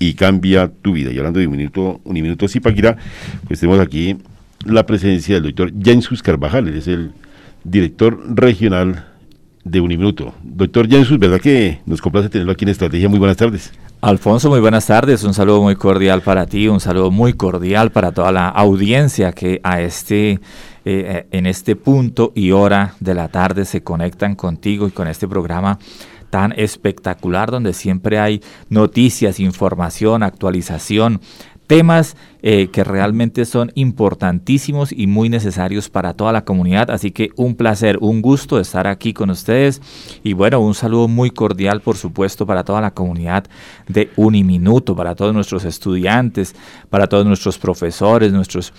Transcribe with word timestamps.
y 0.00 0.14
cambia 0.14 0.72
tu 0.82 0.94
vida. 0.94 1.12
Y 1.12 1.18
hablando 1.18 1.38
de 1.38 1.46
un 1.46 1.56
minuto, 1.56 2.00
un 2.02 2.14
minuto 2.14 2.46
pues 3.46 3.60
tenemos 3.60 3.78
aquí 3.78 4.16
la 4.64 4.84
presencia 4.84 5.36
del 5.36 5.44
doctor 5.44 5.72
Jensus 5.80 6.22
Carvajal, 6.22 6.66
él 6.66 6.76
es 6.78 6.88
el 6.88 7.12
director 7.62 8.18
regional 8.34 9.06
de 9.62 9.80
Uniminuto. 9.80 10.34
Doctor 10.42 10.88
Jensus, 10.88 11.18
¿verdad 11.18 11.40
que 11.40 11.80
nos 11.84 12.00
complace 12.00 12.30
tenerlo 12.30 12.52
aquí 12.52 12.64
en 12.64 12.70
Estrategia? 12.70 13.08
Muy 13.08 13.18
buenas 13.18 13.36
tardes. 13.36 13.72
Alfonso, 14.00 14.48
muy 14.48 14.60
buenas 14.60 14.86
tardes. 14.86 15.22
Un 15.22 15.34
saludo 15.34 15.60
muy 15.62 15.76
cordial 15.76 16.22
para 16.22 16.46
ti, 16.46 16.66
un 16.68 16.80
saludo 16.80 17.10
muy 17.10 17.34
cordial 17.34 17.92
para 17.92 18.12
toda 18.12 18.32
la 18.32 18.48
audiencia 18.48 19.32
que 19.32 19.60
a 19.62 19.82
este, 19.82 20.32
eh, 20.32 20.38
eh, 20.86 21.26
en 21.30 21.44
este 21.44 21.76
punto 21.76 22.32
y 22.34 22.52
hora 22.52 22.94
de 23.00 23.12
la 23.12 23.28
tarde 23.28 23.66
se 23.66 23.82
conectan 23.82 24.34
contigo 24.34 24.88
y 24.88 24.92
con 24.92 25.08
este 25.08 25.28
programa 25.28 25.78
tan 26.30 26.52
espectacular 26.56 27.50
donde 27.50 27.72
siempre 27.72 28.18
hay 28.18 28.40
noticias, 28.68 29.40
información, 29.40 30.22
actualización 30.22 31.20
temas 31.70 32.16
eh, 32.42 32.66
que 32.72 32.82
realmente 32.82 33.44
son 33.44 33.70
importantísimos 33.76 34.90
y 34.90 35.06
muy 35.06 35.28
necesarios 35.28 35.88
para 35.88 36.14
toda 36.14 36.32
la 36.32 36.44
comunidad. 36.44 36.90
Así 36.90 37.12
que 37.12 37.30
un 37.36 37.54
placer, 37.54 37.98
un 38.00 38.22
gusto 38.22 38.58
estar 38.58 38.88
aquí 38.88 39.12
con 39.12 39.30
ustedes. 39.30 39.80
Y 40.24 40.32
bueno, 40.32 40.58
un 40.58 40.74
saludo 40.74 41.06
muy 41.06 41.30
cordial, 41.30 41.80
por 41.80 41.96
supuesto, 41.96 42.44
para 42.44 42.64
toda 42.64 42.80
la 42.80 42.90
comunidad 42.90 43.44
de 43.86 44.10
Uniminuto, 44.16 44.96
para 44.96 45.14
todos 45.14 45.32
nuestros 45.32 45.64
estudiantes, 45.64 46.56
para 46.88 47.06
todos 47.06 47.24
nuestros 47.24 47.56
profesores, 47.56 48.32
nuestros 48.32 48.72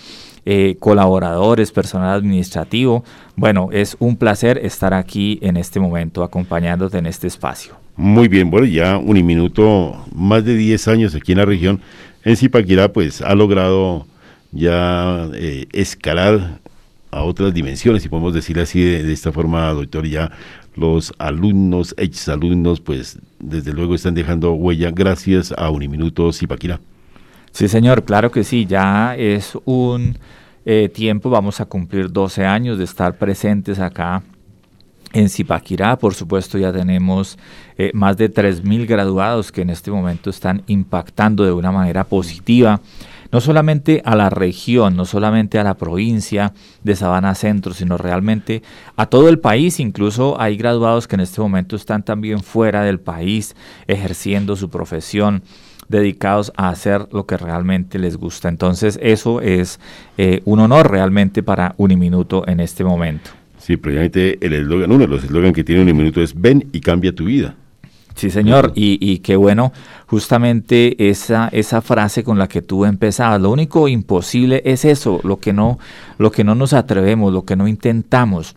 eh, 0.44 0.76
colaboradores, 0.78 1.72
personal 1.72 2.10
administrativo. 2.16 3.04
Bueno, 3.36 3.68
es 3.72 3.96
un 3.98 4.16
placer 4.16 4.58
estar 4.58 4.94
aquí 4.94 5.38
en 5.42 5.56
este 5.56 5.80
momento 5.80 6.22
acompañándote 6.22 6.98
en 6.98 7.06
este 7.06 7.26
espacio. 7.26 7.74
Muy 7.96 8.28
bien, 8.28 8.50
bueno, 8.50 8.66
ya 8.66 8.96
Uniminuto, 8.96 10.04
más 10.14 10.44
de 10.44 10.56
10 10.56 10.88
años 10.88 11.14
aquí 11.14 11.32
en 11.32 11.38
la 11.38 11.44
región 11.44 11.80
en 12.24 12.36
Zipaquirá 12.36 12.92
pues 12.92 13.20
ha 13.20 13.34
logrado 13.34 14.06
ya 14.52 15.28
eh, 15.34 15.66
escalar 15.72 16.60
a 17.10 17.22
otras 17.22 17.52
dimensiones, 17.52 18.02
si 18.02 18.08
podemos 18.08 18.32
decir 18.32 18.58
así 18.58 18.82
de, 18.82 19.12
esta 19.12 19.32
forma, 19.32 19.70
doctor, 19.72 20.06
ya 20.06 20.32
los 20.74 21.12
alumnos, 21.18 21.94
exalumnos, 21.98 22.80
pues 22.80 23.18
desde 23.38 23.72
luego 23.72 23.94
están 23.94 24.14
dejando 24.14 24.52
huella 24.52 24.90
gracias 24.90 25.52
a 25.56 25.68
Uniminuto 25.70 26.32
Zipaquirá. 26.32 26.80
Sí, 27.52 27.68
señor, 27.68 28.04
claro 28.04 28.30
que 28.30 28.44
sí, 28.44 28.64
ya 28.64 29.14
es 29.16 29.58
un 29.66 30.18
eh, 30.64 30.88
tiempo, 30.88 31.28
vamos 31.28 31.60
a 31.60 31.66
cumplir 31.66 32.10
12 32.10 32.46
años 32.46 32.78
de 32.78 32.84
estar 32.84 33.18
presentes 33.18 33.78
acá 33.78 34.22
en 35.12 35.28
Zipaquirá, 35.28 35.98
por 35.98 36.14
supuesto, 36.14 36.56
ya 36.56 36.72
tenemos 36.72 37.38
eh, 37.76 37.90
más 37.92 38.16
de 38.16 38.32
3.000 38.32 38.86
graduados 38.86 39.52
que 39.52 39.60
en 39.60 39.68
este 39.68 39.90
momento 39.90 40.30
están 40.30 40.62
impactando 40.66 41.44
de 41.44 41.52
una 41.52 41.70
manera 41.70 42.04
positiva, 42.04 42.80
no 43.30 43.40
solamente 43.42 44.00
a 44.04 44.16
la 44.16 44.30
región, 44.30 44.96
no 44.96 45.04
solamente 45.04 45.58
a 45.58 45.64
la 45.64 45.74
provincia 45.74 46.54
de 46.82 46.96
Sabana 46.96 47.34
Centro, 47.34 47.74
sino 47.74 47.98
realmente 47.98 48.62
a 48.96 49.06
todo 49.06 49.28
el 49.28 49.38
país. 49.38 49.80
Incluso 49.80 50.40
hay 50.40 50.56
graduados 50.56 51.08
que 51.08 51.16
en 51.16 51.20
este 51.20 51.40
momento 51.40 51.76
están 51.76 52.02
también 52.02 52.42
fuera 52.42 52.82
del 52.82 53.00
país 53.00 53.56
ejerciendo 53.86 54.56
su 54.56 54.68
profesión 54.68 55.42
dedicados 55.92 56.52
a 56.56 56.70
hacer 56.70 57.06
lo 57.12 57.26
que 57.26 57.36
realmente 57.36 58.00
les 58.00 58.16
gusta. 58.16 58.48
Entonces 58.48 58.98
eso 59.00 59.40
es 59.40 59.78
eh, 60.18 60.42
un 60.44 60.58
honor 60.58 60.90
realmente 60.90 61.44
para 61.44 61.76
Uniminuto 61.76 62.44
en 62.48 62.58
este 62.58 62.82
momento. 62.82 63.30
Sí, 63.58 63.76
precisamente 63.76 64.44
el 64.44 64.54
eslogan, 64.54 64.90
uno 64.90 65.04
de 65.04 65.06
los 65.06 65.22
eslogans 65.22 65.54
que 65.54 65.62
tiene 65.62 65.82
un 65.82 65.96
minuto 65.96 66.20
es 66.20 66.34
ven 66.34 66.68
y 66.72 66.80
cambia 66.80 67.14
tu 67.14 67.26
vida. 67.26 67.54
Sí, 68.14 68.28
señor, 68.30 68.72
y, 68.74 68.98
y 69.00 69.20
qué 69.20 69.36
bueno, 69.36 69.72
justamente 70.06 71.08
esa, 71.08 71.48
esa 71.52 71.80
frase 71.80 72.22
con 72.22 72.38
la 72.38 72.46
que 72.46 72.60
tú 72.60 72.84
empezabas, 72.84 73.40
lo 73.40 73.50
único 73.50 73.88
imposible 73.88 74.62
es 74.66 74.84
eso, 74.84 75.20
lo 75.24 75.38
que 75.38 75.52
no, 75.52 75.78
lo 76.18 76.30
que 76.30 76.44
no 76.44 76.54
nos 76.54 76.72
atrevemos, 76.72 77.32
lo 77.32 77.44
que 77.44 77.56
no 77.56 77.68
intentamos. 77.68 78.54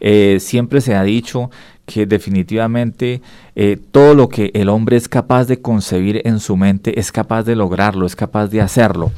Eh, 0.00 0.38
siempre 0.40 0.80
se 0.80 0.94
ha 0.94 1.02
dicho 1.02 1.50
que 1.88 2.04
definitivamente 2.04 3.22
eh, 3.56 3.78
todo 3.90 4.14
lo 4.14 4.28
que 4.28 4.50
el 4.52 4.68
hombre 4.68 4.98
es 4.98 5.08
capaz 5.08 5.46
de 5.46 5.62
concebir 5.62 6.20
en 6.24 6.38
su 6.38 6.54
mente 6.54 7.00
es 7.00 7.10
capaz 7.10 7.44
de 7.44 7.56
lograrlo, 7.56 8.04
es 8.04 8.14
capaz 8.14 8.48
de 8.48 8.60
hacerlo. 8.60 9.10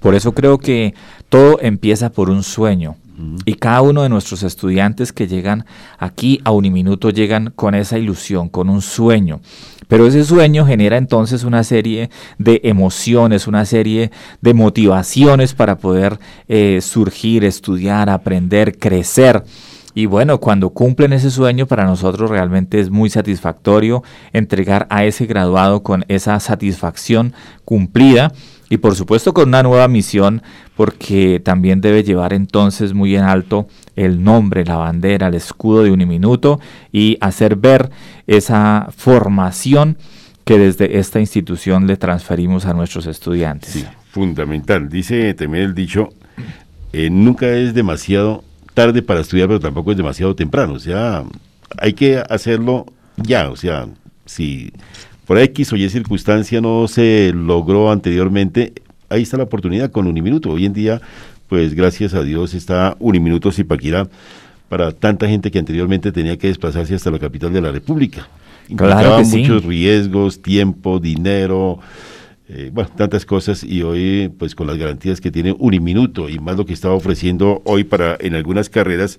Por 0.00 0.14
eso 0.14 0.32
creo 0.32 0.58
que 0.58 0.94
todo 1.28 1.58
empieza 1.60 2.10
por 2.10 2.30
un 2.30 2.42
sueño. 2.42 2.96
Y 3.44 3.54
cada 3.54 3.82
uno 3.82 4.02
de 4.02 4.08
nuestros 4.08 4.42
estudiantes 4.42 5.12
que 5.12 5.28
llegan 5.28 5.66
aquí 5.98 6.40
a 6.44 6.50
Uniminuto 6.50 7.10
llegan 7.10 7.52
con 7.54 7.76
esa 7.76 7.96
ilusión, 7.96 8.48
con 8.48 8.68
un 8.68 8.82
sueño. 8.82 9.40
Pero 9.86 10.06
ese 10.06 10.24
sueño 10.24 10.66
genera 10.66 10.96
entonces 10.96 11.44
una 11.44 11.62
serie 11.62 12.10
de 12.38 12.60
emociones, 12.64 13.46
una 13.46 13.66
serie 13.66 14.10
de 14.40 14.54
motivaciones 14.54 15.54
para 15.54 15.76
poder 15.76 16.18
eh, 16.48 16.80
surgir, 16.82 17.44
estudiar, 17.44 18.08
aprender, 18.08 18.78
crecer. 18.78 19.44
Y 19.94 20.06
bueno, 20.06 20.38
cuando 20.40 20.70
cumplen 20.70 21.12
ese 21.12 21.30
sueño, 21.30 21.66
para 21.66 21.84
nosotros 21.84 22.28
realmente 22.28 22.80
es 22.80 22.90
muy 22.90 23.10
satisfactorio 23.10 24.02
entregar 24.32 24.86
a 24.90 25.04
ese 25.04 25.26
graduado 25.26 25.82
con 25.82 26.04
esa 26.08 26.40
satisfacción 26.40 27.32
cumplida 27.64 28.32
y 28.68 28.78
por 28.78 28.96
supuesto 28.96 29.32
con 29.34 29.48
una 29.48 29.62
nueva 29.62 29.86
misión 29.86 30.42
porque 30.76 31.40
también 31.44 31.80
debe 31.80 32.02
llevar 32.02 32.32
entonces 32.32 32.92
muy 32.92 33.14
en 33.14 33.22
alto 33.22 33.68
el 33.94 34.24
nombre, 34.24 34.64
la 34.64 34.76
bandera, 34.76 35.28
el 35.28 35.34
escudo 35.34 35.84
de 35.84 35.92
Uniminuto 35.92 36.58
y 36.90 37.16
hacer 37.20 37.54
ver 37.54 37.90
esa 38.26 38.88
formación 38.96 39.96
que 40.44 40.58
desde 40.58 40.98
esta 40.98 41.20
institución 41.20 41.86
le 41.86 41.96
transferimos 41.96 42.66
a 42.66 42.74
nuestros 42.74 43.06
estudiantes. 43.06 43.70
Sí, 43.70 43.84
fundamental. 44.10 44.88
Dice 44.88 45.32
temer 45.34 45.62
el 45.62 45.74
dicho, 45.74 46.10
eh, 46.92 47.10
nunca 47.10 47.48
es 47.50 47.74
demasiado 47.74 48.42
tarde 48.74 49.02
para 49.02 49.20
estudiar, 49.20 49.48
pero 49.48 49.60
tampoco 49.60 49.92
es 49.92 49.96
demasiado 49.96 50.34
temprano. 50.34 50.74
O 50.74 50.78
sea, 50.78 51.24
hay 51.78 51.92
que 51.94 52.18
hacerlo 52.28 52.86
ya. 53.16 53.48
O 53.50 53.56
sea, 53.56 53.86
si 54.26 54.72
por 55.26 55.38
X 55.38 55.72
o 55.72 55.76
Y 55.76 55.88
circunstancia 55.88 56.60
no 56.60 56.86
se 56.88 57.32
logró 57.34 57.90
anteriormente, 57.90 58.74
ahí 59.08 59.22
está 59.22 59.36
la 59.36 59.44
oportunidad 59.44 59.90
con 59.90 60.06
Uniminuto. 60.06 60.50
Hoy 60.50 60.66
en 60.66 60.72
día, 60.72 61.00
pues 61.48 61.74
gracias 61.74 62.14
a 62.14 62.22
Dios 62.22 62.52
está 62.54 62.96
Uniminuto 62.98 63.52
Zipaquirá 63.52 64.08
para 64.68 64.92
tanta 64.92 65.28
gente 65.28 65.50
que 65.50 65.58
anteriormente 65.58 66.10
tenía 66.10 66.36
que 66.36 66.48
desplazarse 66.48 66.94
hasta 66.94 67.10
la 67.10 67.18
capital 67.18 67.52
de 67.52 67.60
la 67.60 67.70
República. 67.70 68.28
Implicaba 68.68 69.22
muchos 69.22 69.64
riesgos, 69.64 70.40
tiempo, 70.40 70.98
dinero, 70.98 71.78
eh, 72.48 72.70
bueno, 72.72 72.90
tantas 72.96 73.24
cosas 73.24 73.64
y 73.64 73.82
hoy 73.82 74.32
pues 74.38 74.54
con 74.54 74.66
las 74.66 74.76
garantías 74.76 75.20
que 75.20 75.30
tiene 75.30 75.54
Uniminuto 75.58 76.28
y 76.28 76.38
más 76.38 76.56
lo 76.56 76.66
que 76.66 76.74
estaba 76.74 76.94
ofreciendo 76.94 77.62
hoy 77.64 77.84
para 77.84 78.16
en 78.20 78.34
algunas 78.34 78.68
carreras 78.68 79.18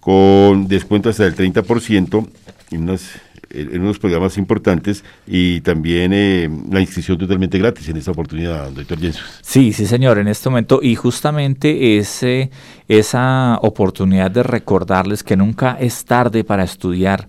con 0.00 0.68
descuento 0.68 1.08
hasta 1.08 1.24
del 1.24 1.34
30% 1.34 2.26
y 2.70 2.76
unas 2.76 3.20
en 3.54 3.82
unos 3.82 3.98
programas 3.98 4.36
importantes 4.36 5.04
y 5.26 5.60
también 5.60 6.12
eh, 6.12 6.50
la 6.70 6.80
inscripción 6.80 7.18
totalmente 7.18 7.58
gratis 7.58 7.88
en 7.88 7.96
esta 7.96 8.10
oportunidad, 8.10 8.70
doctor 8.70 8.98
Jensus. 8.98 9.38
Sí, 9.42 9.72
sí, 9.72 9.86
señor, 9.86 10.18
en 10.18 10.28
este 10.28 10.48
momento. 10.50 10.80
Y 10.82 10.94
justamente 10.94 11.98
ese, 11.98 12.50
esa 12.88 13.58
oportunidad 13.62 14.30
de 14.30 14.42
recordarles 14.42 15.22
que 15.22 15.36
nunca 15.36 15.76
es 15.78 16.04
tarde 16.04 16.44
para 16.44 16.64
estudiar, 16.64 17.28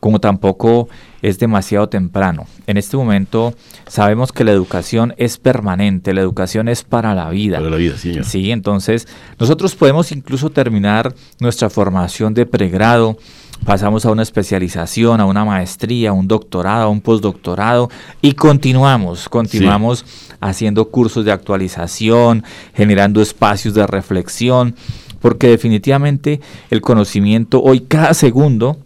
como 0.00 0.20
tampoco 0.20 0.88
es 1.22 1.38
demasiado 1.38 1.88
temprano. 1.88 2.46
En 2.66 2.76
este 2.76 2.96
momento 2.96 3.54
sabemos 3.86 4.32
que 4.32 4.44
la 4.44 4.52
educación 4.52 5.14
es 5.16 5.38
permanente, 5.38 6.14
la 6.14 6.20
educación 6.20 6.68
es 6.68 6.84
para 6.84 7.14
la 7.14 7.30
vida. 7.30 7.58
Para 7.58 7.70
la 7.70 7.76
vida, 7.76 7.96
sí. 7.96 8.16
Sí, 8.22 8.50
entonces 8.50 9.08
nosotros 9.38 9.74
podemos 9.74 10.12
incluso 10.12 10.50
terminar 10.50 11.14
nuestra 11.40 11.70
formación 11.70 12.34
de 12.34 12.46
pregrado 12.46 13.16
pasamos 13.64 14.04
a 14.06 14.10
una 14.10 14.22
especialización, 14.22 15.20
a 15.20 15.26
una 15.26 15.44
maestría, 15.44 16.10
a 16.10 16.12
un 16.12 16.28
doctorado, 16.28 16.84
a 16.84 16.88
un 16.88 17.00
postdoctorado 17.00 17.90
y 18.22 18.32
continuamos, 18.32 19.28
continuamos 19.28 20.04
haciendo 20.40 20.88
cursos 20.88 21.24
de 21.24 21.32
actualización, 21.32 22.44
generando 22.74 23.20
espacios 23.20 23.74
de 23.74 23.86
reflexión, 23.86 24.74
porque 25.20 25.48
definitivamente 25.48 26.40
el 26.70 26.80
conocimiento 26.80 27.60
hoy 27.62 27.80
cada 27.80 28.14
segundo 28.14 28.78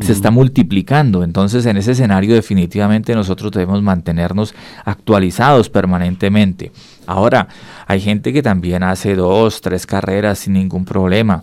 se 0.00 0.12
está 0.12 0.30
multiplicando. 0.30 1.22
Entonces, 1.22 1.66
en 1.66 1.76
ese 1.76 1.92
escenario 1.92 2.34
definitivamente 2.34 3.14
nosotros 3.14 3.52
debemos 3.52 3.82
mantenernos 3.82 4.54
actualizados 4.84 5.68
permanentemente. 5.68 6.72
Ahora, 7.06 7.48
hay 7.86 8.00
gente 8.00 8.32
que 8.32 8.42
también 8.42 8.82
hace 8.82 9.14
dos, 9.14 9.60
tres 9.60 9.86
carreras 9.86 10.40
sin 10.40 10.54
ningún 10.54 10.84
problema. 10.84 11.42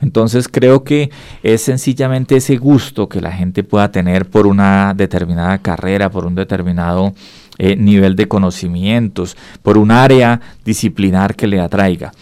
Entonces 0.00 0.48
creo 0.48 0.82
que 0.82 1.10
es 1.44 1.62
sencillamente 1.62 2.36
ese 2.36 2.56
gusto 2.56 3.08
que 3.08 3.20
la 3.20 3.30
gente 3.30 3.62
pueda 3.62 3.92
tener 3.92 4.28
por 4.28 4.48
una 4.48 4.94
determinada 4.94 5.58
carrera, 5.58 6.10
por 6.10 6.26
un 6.26 6.34
determinado 6.34 7.14
eh, 7.58 7.76
nivel 7.76 8.16
de 8.16 8.26
conocimientos, 8.26 9.36
por 9.62 9.78
un 9.78 9.92
área 9.92 10.40
disciplinar 10.64 11.36
que 11.36 11.46
le 11.46 11.60
atraiga. 11.60 12.12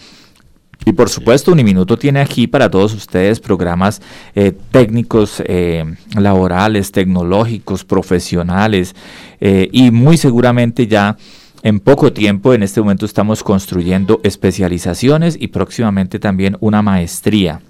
Y 0.85 0.93
por 0.93 1.09
supuesto, 1.09 1.51
Uniminuto 1.51 1.97
tiene 1.97 2.21
aquí 2.21 2.47
para 2.47 2.69
todos 2.69 2.93
ustedes 2.93 3.39
programas 3.39 4.01
eh, 4.33 4.51
técnicos, 4.71 5.41
eh, 5.45 5.85
laborales, 6.15 6.91
tecnológicos, 6.91 7.85
profesionales 7.85 8.95
eh, 9.39 9.69
y 9.71 9.91
muy 9.91 10.17
seguramente 10.17 10.87
ya 10.87 11.17
en 11.63 11.79
poco 11.79 12.11
tiempo, 12.11 12.55
en 12.55 12.63
este 12.63 12.81
momento 12.81 13.05
estamos 13.05 13.43
construyendo 13.43 14.19
especializaciones 14.23 15.37
y 15.39 15.49
próximamente 15.49 16.17
también 16.17 16.57
una 16.59 16.81
maestría 16.81 17.61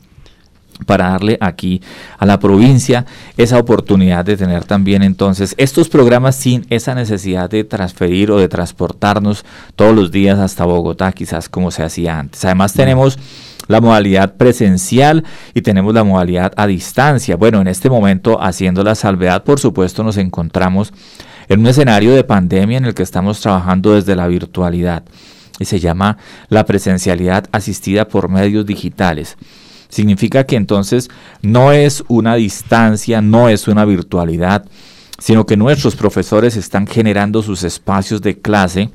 para 0.86 1.10
darle 1.10 1.38
aquí 1.42 1.82
a 2.18 2.26
la 2.26 2.40
provincia 2.40 3.06
esa 3.38 3.58
oportunidad 3.58 4.26
de 4.26 4.38
tener 4.38 4.64
también 4.66 5.04
entonces 5.04 5.56
estos 5.58 5.90
programas 5.90 6.36
sin 6.36 6.66
esa 6.70 6.96
necesidad 6.96 7.50
de 7.50 7.64
transferir 7.64 8.32
o 8.32 8.38
de 8.38 8.48
transportarnos 8.48 9.46
todos 9.76 9.96
los 9.96 10.12
días 10.12 10.40
hasta 10.40 10.66
Bogotá, 10.66 11.12
quizás 11.12 11.50
como 11.50 11.72
se 11.72 11.84
hacía 11.84 12.20
antes. 12.20 12.44
Además 12.46 12.74
tenemos 12.74 13.18
la 13.68 13.82
modalidad 13.82 14.36
presencial 14.36 15.24
y 15.54 15.62
tenemos 15.62 15.94
la 15.94 16.04
modalidad 16.04 16.54
a 16.58 16.68
distancia. 16.68 17.36
Bueno, 17.36 17.62
en 17.62 17.68
este 17.68 17.90
momento 17.90 18.42
haciendo 18.42 18.84
la 18.84 18.96
salvedad, 18.96 19.44
por 19.44 19.60
supuesto, 19.60 20.04
nos 20.04 20.18
encontramos 20.18 20.94
en 21.48 21.60
un 21.60 21.68
escenario 21.68 22.14
de 22.14 22.24
pandemia 22.24 22.78
en 22.78 22.86
el 22.86 22.94
que 22.94 23.04
estamos 23.04 23.40
trabajando 23.42 23.94
desde 23.94 24.16
la 24.16 24.28
virtualidad 24.28 25.04
y 25.60 25.66
se 25.66 25.80
llama 25.80 26.18
la 26.50 26.66
presencialidad 26.66 27.46
asistida 27.52 28.08
por 28.08 28.30
medios 28.30 28.66
digitales. 28.66 29.38
Significa 29.92 30.46
que 30.46 30.56
entonces 30.56 31.10
no 31.44 31.72
es 31.72 32.04
una 32.08 32.36
distancia, 32.36 33.22
no 33.22 33.50
es 33.50 33.68
una 33.68 33.86
virtualidad, 33.86 34.66
sino 35.20 35.46
que 35.46 35.58
nuestros 35.58 35.96
profesores 35.96 36.56
están 36.58 36.88
generando 36.88 37.44
sus 37.44 37.64
espacios 37.64 38.22
de 38.22 38.40
clase 38.40 38.90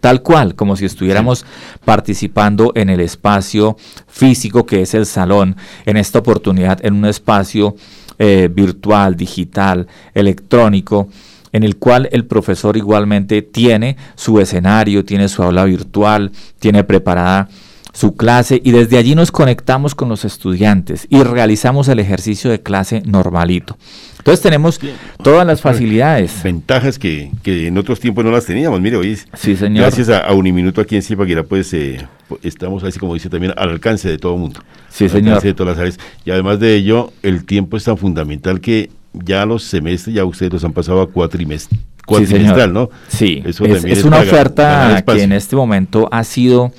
tal 0.00 0.22
cual, 0.22 0.54
como 0.54 0.76
si 0.76 0.84
estuviéramos 0.84 1.46
participando 1.84 2.72
en 2.74 2.90
el 2.90 3.00
espacio 3.00 3.76
físico 4.06 4.66
que 4.66 4.82
es 4.82 4.92
el 4.92 5.06
salón, 5.06 5.56
en 5.86 5.96
esta 5.96 6.18
oportunidad 6.18 6.84
en 6.84 6.94
un 6.94 7.06
espacio 7.06 7.74
eh, 8.18 8.50
virtual, 8.52 9.16
digital, 9.16 9.86
electrónico, 10.12 11.08
en 11.52 11.62
el 11.62 11.76
cual 11.76 12.08
el 12.12 12.26
profesor 12.26 12.76
igualmente 12.76 13.40
tiene 13.40 13.96
su 14.14 14.40
escenario, 14.40 15.04
tiene 15.04 15.28
su 15.28 15.42
aula 15.42 15.64
virtual, 15.64 16.32
tiene 16.58 16.84
preparada 16.84 17.48
su 17.94 18.16
clase 18.16 18.60
y 18.62 18.72
desde 18.72 18.98
allí 18.98 19.14
nos 19.14 19.30
conectamos 19.30 19.94
con 19.94 20.08
los 20.08 20.24
estudiantes 20.24 21.06
y 21.08 21.22
realizamos 21.22 21.88
el 21.88 22.00
ejercicio 22.00 22.50
de 22.50 22.60
clase 22.60 23.02
normalito. 23.06 23.78
Entonces 24.18 24.42
tenemos 24.42 24.80
todas 25.22 25.46
las 25.46 25.60
facilidades. 25.60 26.42
Ventajas 26.42 26.98
que, 26.98 27.30
en 27.44 27.78
otros 27.78 28.00
tiempos 28.00 28.24
no 28.24 28.30
las 28.30 28.46
teníamos. 28.46 28.80
Mire, 28.80 28.96
hoy 28.96 29.16
sí, 29.34 29.54
señor. 29.54 29.82
gracias 29.82 30.08
a, 30.08 30.32
Uniminuto 30.32 30.80
aquí 30.80 30.96
en 30.96 31.02
Zipaquirá, 31.02 31.44
pues 31.44 31.72
eh, 31.72 32.04
estamos 32.42 32.82
así 32.82 32.98
como 32.98 33.14
dice 33.14 33.28
también 33.28 33.52
al 33.56 33.70
alcance 33.70 34.08
de 34.08 34.18
todo 34.18 34.34
el 34.34 34.40
mundo. 34.40 34.60
Sí, 34.88 35.08
señor. 35.08 35.40
de 35.40 35.54
todas 35.54 35.76
las 35.76 35.80
áreas. 35.80 35.98
Y 36.24 36.30
además 36.32 36.58
de 36.58 36.74
ello, 36.74 37.12
el 37.22 37.44
tiempo 37.44 37.76
es 37.76 37.84
tan 37.84 37.96
fundamental 37.96 38.60
que 38.60 38.90
ya 39.12 39.46
los 39.46 39.62
semestres, 39.62 40.16
ya 40.16 40.24
ustedes 40.24 40.52
los 40.52 40.64
han 40.64 40.72
pasado 40.72 41.00
a 41.00 41.08
cuatrimestre, 41.08 41.78
cuatrimestral, 42.04 42.72
¿no? 42.72 42.90
Sí, 43.06 43.42
Eso 43.44 43.64
es, 43.66 43.84
es, 43.84 44.04
una 44.04 44.18
oferta 44.18 45.04
que 45.06 45.22
en 45.22 45.32
este 45.32 45.54
momento 45.54 46.08
ha 46.10 46.24
sido 46.24 46.72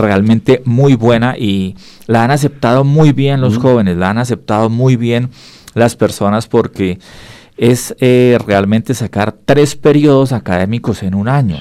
realmente 0.00 0.62
muy 0.64 0.94
buena 0.94 1.36
y 1.38 1.76
la 2.06 2.24
han 2.24 2.30
aceptado 2.30 2.84
muy 2.84 3.12
bien 3.12 3.40
los 3.40 3.58
jóvenes, 3.58 3.96
la 3.96 4.10
han 4.10 4.18
aceptado 4.18 4.68
muy 4.68 4.96
bien 4.96 5.30
las 5.74 5.96
personas 5.96 6.48
porque 6.48 6.98
es 7.56 7.94
eh, 8.00 8.38
realmente 8.46 8.94
sacar 8.94 9.32
tres 9.32 9.76
periodos 9.76 10.32
académicos 10.32 11.02
en 11.02 11.14
un 11.14 11.28
año. 11.28 11.58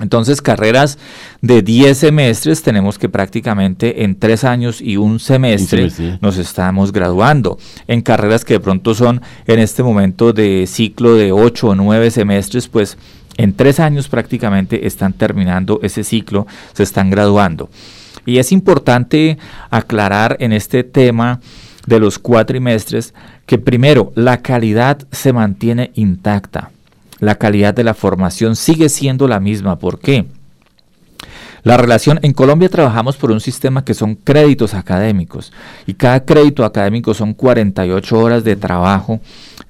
Entonces, 0.00 0.42
carreras 0.42 0.98
de 1.40 1.62
10 1.62 1.96
semestres 1.96 2.62
tenemos 2.62 2.98
que 2.98 3.08
prácticamente 3.08 4.02
en 4.02 4.18
tres 4.18 4.42
años 4.42 4.80
y 4.80 4.96
un 4.96 5.20
semestre, 5.20 5.88
nos 6.20 6.36
estamos 6.36 6.90
graduando. 6.90 7.58
En 7.86 8.02
carreras 8.02 8.44
que 8.44 8.54
de 8.54 8.60
pronto 8.60 8.94
son 8.94 9.22
en 9.46 9.60
este 9.60 9.84
momento 9.84 10.32
de 10.32 10.66
ciclo 10.66 11.14
de 11.14 11.30
8 11.30 11.68
o 11.68 11.74
9 11.76 12.10
semestres, 12.10 12.66
pues 12.66 12.98
en 13.36 13.54
tres 13.54 13.80
años 13.80 14.08
prácticamente 14.08 14.86
están 14.86 15.12
terminando 15.12 15.80
ese 15.82 16.04
ciclo, 16.04 16.46
se 16.72 16.82
están 16.82 17.10
graduando. 17.10 17.68
Y 18.26 18.38
es 18.38 18.52
importante 18.52 19.38
aclarar 19.70 20.36
en 20.40 20.52
este 20.52 20.84
tema 20.84 21.40
de 21.86 22.00
los 22.00 22.18
cuatrimestres 22.18 23.14
que 23.46 23.58
primero 23.58 24.12
la 24.14 24.38
calidad 24.38 25.06
se 25.10 25.32
mantiene 25.32 25.90
intacta. 25.94 26.70
La 27.20 27.36
calidad 27.36 27.74
de 27.74 27.84
la 27.84 27.94
formación 27.94 28.56
sigue 28.56 28.88
siendo 28.88 29.28
la 29.28 29.40
misma. 29.40 29.78
¿Por 29.78 29.98
qué? 29.98 30.26
La 31.64 31.78
relación, 31.78 32.20
en 32.22 32.34
Colombia 32.34 32.68
trabajamos 32.68 33.16
por 33.16 33.30
un 33.30 33.40
sistema 33.40 33.86
que 33.86 33.94
son 33.94 34.16
créditos 34.16 34.74
académicos 34.74 35.50
y 35.86 35.94
cada 35.94 36.22
crédito 36.22 36.62
académico 36.62 37.14
son 37.14 37.32
48 37.32 38.18
horas 38.18 38.44
de 38.44 38.54
trabajo 38.54 39.18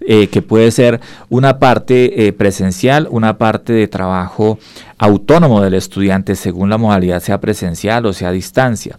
eh, 0.00 0.26
que 0.26 0.42
puede 0.42 0.72
ser 0.72 1.00
una 1.28 1.60
parte 1.60 2.26
eh, 2.26 2.32
presencial, 2.32 3.06
una 3.12 3.38
parte 3.38 3.72
de 3.72 3.86
trabajo 3.86 4.58
autónomo 4.98 5.62
del 5.62 5.74
estudiante 5.74 6.34
según 6.34 6.68
la 6.68 6.78
modalidad 6.78 7.20
sea 7.20 7.40
presencial 7.40 8.06
o 8.06 8.12
sea 8.12 8.30
a 8.30 8.32
distancia. 8.32 8.98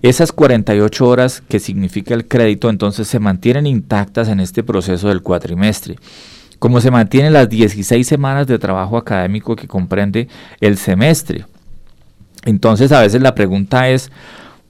Esas 0.00 0.32
48 0.32 1.06
horas 1.06 1.42
que 1.46 1.60
significa 1.60 2.14
el 2.14 2.26
crédito 2.26 2.70
entonces 2.70 3.08
se 3.08 3.18
mantienen 3.18 3.66
intactas 3.66 4.28
en 4.28 4.40
este 4.40 4.62
proceso 4.62 5.08
del 5.08 5.20
cuatrimestre 5.20 5.96
como 6.58 6.80
se 6.80 6.90
mantienen 6.90 7.34
las 7.34 7.50
16 7.50 8.06
semanas 8.06 8.46
de 8.46 8.58
trabajo 8.58 8.96
académico 8.96 9.54
que 9.54 9.68
comprende 9.68 10.28
el 10.62 10.78
semestre. 10.78 11.44
Entonces 12.46 12.92
a 12.92 13.00
veces 13.02 13.20
la 13.20 13.34
pregunta 13.34 13.90
es, 13.90 14.10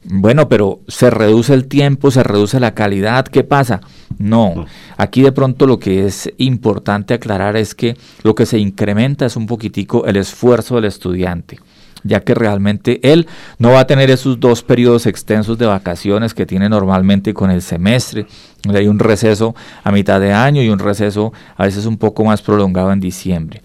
bueno, 0.02 0.48
pero 0.48 0.80
se 0.88 1.10
reduce 1.10 1.52
el 1.52 1.66
tiempo, 1.66 2.10
se 2.10 2.22
reduce 2.22 2.58
la 2.58 2.74
calidad, 2.74 3.26
¿qué 3.26 3.44
pasa? 3.44 3.80
No, 4.18 4.66
aquí 4.96 5.22
de 5.22 5.32
pronto 5.32 5.66
lo 5.66 5.78
que 5.78 6.06
es 6.06 6.32
importante 6.38 7.14
aclarar 7.14 7.56
es 7.56 7.74
que 7.74 7.96
lo 8.22 8.34
que 8.34 8.46
se 8.46 8.58
incrementa 8.58 9.26
es 9.26 9.36
un 9.36 9.46
poquitico 9.46 10.06
el 10.06 10.16
esfuerzo 10.16 10.76
del 10.76 10.86
estudiante, 10.86 11.58
ya 12.02 12.20
que 12.20 12.34
realmente 12.34 13.00
él 13.02 13.26
no 13.58 13.72
va 13.72 13.80
a 13.80 13.86
tener 13.86 14.10
esos 14.10 14.40
dos 14.40 14.62
periodos 14.62 15.06
extensos 15.06 15.58
de 15.58 15.66
vacaciones 15.66 16.34
que 16.34 16.46
tiene 16.46 16.68
normalmente 16.68 17.34
con 17.34 17.50
el 17.50 17.60
semestre, 17.60 18.26
donde 18.62 18.80
hay 18.80 18.88
un 18.88 19.00
receso 19.00 19.54
a 19.84 19.92
mitad 19.92 20.20
de 20.20 20.32
año 20.32 20.62
y 20.62 20.70
un 20.70 20.78
receso 20.78 21.32
a 21.56 21.64
veces 21.64 21.84
un 21.84 21.98
poco 21.98 22.24
más 22.24 22.40
prolongado 22.40 22.90
en 22.92 23.00
diciembre. 23.00 23.60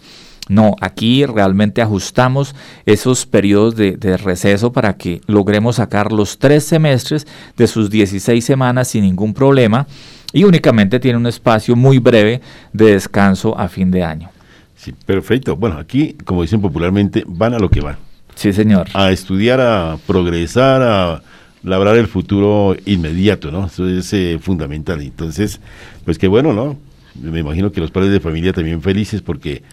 No, 0.52 0.76
aquí 0.82 1.26
realmente 1.26 1.82
ajustamos 1.82 2.54
esos 2.86 3.26
periodos 3.26 3.78
de, 3.78 4.18
receso 4.18 4.74
para 4.74 4.98
que 4.98 5.22
logremos 5.26 5.78
sacar 5.78 6.12
los 6.12 6.40
tres 6.40 6.66
semestres 6.66 7.26
de 7.56 7.68
sus 7.68 7.90
16 7.90 8.44
semanas 8.44 8.90
sin 8.90 9.04
ningún 9.04 9.34
problema 9.34 9.88
y 10.34 10.44
únicamente 10.44 11.00
tiene 11.00 11.18
un 11.18 11.28
espacio 11.28 11.78
muy 11.78 12.00
breve 12.00 12.42
de 12.74 12.92
descanso 12.92 13.58
a 13.58 13.70
fin 13.70 13.92
de 13.92 14.04
año. 14.04 14.30
Sí, 14.76 14.94
perfecto. 15.06 15.56
Bueno, 15.56 15.78
aquí, 15.78 16.18
como 16.26 16.42
dicen 16.42 16.60
popularmente, 16.60 17.24
van 17.26 17.54
a 17.54 17.58
lo 17.58 17.70
que 17.70 17.80
van. 17.80 17.96
Sí, 18.36 18.52
señor. 18.52 18.90
A 18.94 19.10
estudiar, 19.12 19.62
a 19.62 19.98
progresar, 20.06 20.82
a 20.82 21.22
labrar 21.64 21.96
el 21.96 22.08
futuro 22.08 22.76
inmediato, 22.86 23.52
¿no? 23.52 23.68
Eso 23.68 23.88
es 23.88 24.12
eh, 24.12 24.38
fundamental. 24.42 25.00
Entonces, 25.02 25.62
pues 26.04 26.18
qué 26.18 26.28
bueno, 26.28 26.52
¿no? 26.52 26.78
Me 27.16 27.40
imagino 27.40 27.72
que 27.72 27.82
los 27.82 27.92
padres 27.92 28.12
de 28.12 28.20
familia 28.20 28.54
también 28.54 28.82
felices 28.82 29.22
porque 29.22 29.64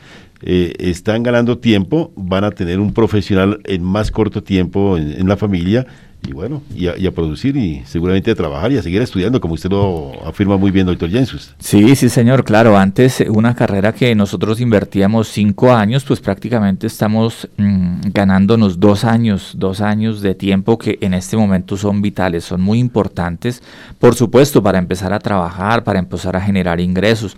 eh, 0.42 0.74
están 0.78 1.24
ganando 1.24 1.58
tiempo, 1.58 2.12
van 2.14 2.44
a 2.44 2.52
tener 2.52 2.78
un 2.78 2.92
profesional 2.92 3.60
en 3.64 3.82
más 3.82 4.12
corto 4.12 4.42
tiempo 4.42 4.96
en, 4.96 5.26
la 5.28 5.36
familia 5.36 5.86
y 6.26 6.32
bueno, 6.32 6.62
y 6.74 6.86
a, 6.86 7.12
producir 7.12 7.56
y 7.56 7.82
seguramente 7.86 8.30
a 8.30 8.34
trabajar 8.34 8.70
y 8.70 8.76
a 8.76 8.82
seguir 8.82 9.02
estudiando, 9.02 9.40
como 9.40 9.54
usted 9.54 9.70
lo 9.70 10.12
afirma 10.24 10.56
muy 10.56 10.70
bien, 10.70 10.86
doctor 10.86 11.10
Jensus. 11.10 11.54
Sí, 11.58 11.94
sí, 11.96 12.08
señor, 12.08 12.44
claro. 12.44 12.76
Antes 12.76 13.24
una 13.28 13.54
carrera 13.54 13.92
que 13.92 14.14
nosotros 14.14 14.60
invertíamos 14.60 15.28
cinco 15.28 15.72
años, 15.72 16.04
pues 16.04 16.20
prácticamente 16.20 16.86
estamos 16.86 17.48
mm, 17.56 18.10
ganándonos 18.12 18.78
dos 18.78 19.04
años, 19.04 19.54
dos 19.56 19.80
años 19.80 20.20
de 20.20 20.34
tiempo 20.34 20.78
que 20.78 20.98
en 21.00 21.14
este 21.14 21.36
momento 21.36 21.76
son 21.76 22.00
vitales, 22.02 22.44
son 22.44 22.60
muy 22.60 22.78
importantes, 22.78 23.62
por 23.98 24.14
supuesto, 24.14 24.62
para 24.62 24.78
empezar 24.78 25.12
a 25.12 25.18
trabajar, 25.18 25.82
para 25.82 25.98
empezar 25.98 26.36
a 26.36 26.40
generar 26.40 26.80
ingresos 26.80 27.36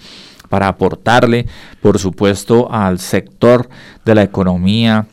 para 0.51 0.69
aportarle, 0.69 1.47
por 1.81 1.99
supuesto, 1.99 2.71
al 2.71 2.99
sector 2.99 3.71
de 4.05 4.15
la 4.15 4.25
economía 4.25 5.07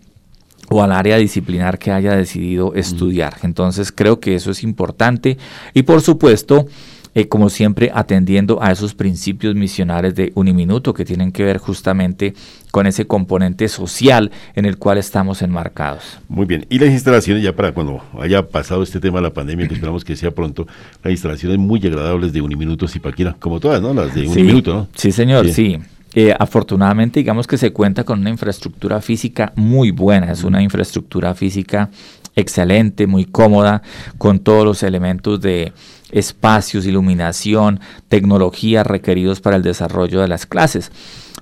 o 0.69 0.83
al 0.83 0.91
área 0.91 1.15
disciplinar 1.15 1.79
que 1.79 1.91
haya 1.91 2.13
decidido 2.15 2.73
estudiar. 2.73 3.37
Entonces 3.43 3.93
creo 3.93 4.19
que 4.19 4.35
eso 4.35 4.51
es 4.51 4.63
importante 4.63 5.37
y 5.73 5.83
por 5.83 6.01
supuesto 6.01 6.65
eh, 7.13 7.27
como 7.27 7.49
siempre 7.49 7.91
atendiendo 7.93 8.61
a 8.61 8.71
esos 8.71 8.93
principios 8.93 9.55
misionales 9.55 10.15
de 10.15 10.31
Uniminuto 10.35 10.93
que 10.93 11.05
tienen 11.05 11.31
que 11.31 11.43
ver 11.43 11.57
justamente 11.57 12.33
con 12.71 12.87
ese 12.87 13.07
componente 13.07 13.67
social 13.67 14.31
en 14.55 14.65
el 14.65 14.77
cual 14.77 14.97
estamos 14.97 15.41
enmarcados. 15.41 16.19
Muy 16.29 16.45
bien, 16.45 16.65
y 16.69 16.79
las 16.79 16.89
instalaciones 16.89 17.43
ya 17.43 17.55
para 17.55 17.73
cuando 17.73 18.01
haya 18.19 18.47
pasado 18.47 18.83
este 18.83 18.99
tema 18.99 19.17
de 19.17 19.23
la 19.23 19.33
pandemia, 19.33 19.67
que 19.67 19.73
esperamos 19.75 20.03
que 20.03 20.15
sea 20.15 20.31
pronto, 20.31 20.67
las 21.03 21.11
instalaciones 21.11 21.57
muy 21.57 21.79
agradables 21.85 22.33
de 22.33 22.41
Uniminuto 22.41 22.87
Zipaquira, 22.87 23.35
como 23.39 23.59
todas, 23.59 23.81
¿no? 23.81 23.93
Las 23.93 24.13
de 24.13 24.27
Uniminuto, 24.27 24.73
¿no? 24.73 24.87
Sí, 24.95 25.11
señor, 25.11 25.49
sí. 25.49 25.79
Eh, 26.13 26.33
afortunadamente, 26.37 27.19
digamos 27.19 27.45
que 27.45 27.57
se 27.57 27.71
cuenta 27.71 28.03
con 28.03 28.21
una 28.21 28.29
infraestructura 28.29 29.01
física 29.01 29.51
muy 29.55 29.91
buena, 29.91 30.31
es 30.31 30.43
una 30.43 30.61
infraestructura 30.63 31.35
física 31.35 31.89
excelente, 32.37 33.07
muy 33.07 33.25
cómoda, 33.25 33.81
con 34.17 34.39
todos 34.39 34.63
los 34.63 34.83
elementos 34.83 35.41
de 35.41 35.73
espacios, 36.11 36.85
iluminación, 36.85 37.81
tecnología 38.07 38.83
requeridos 38.83 39.41
para 39.41 39.57
el 39.57 39.63
desarrollo 39.63 40.21
de 40.21 40.29
las 40.29 40.45
clases. 40.45 40.91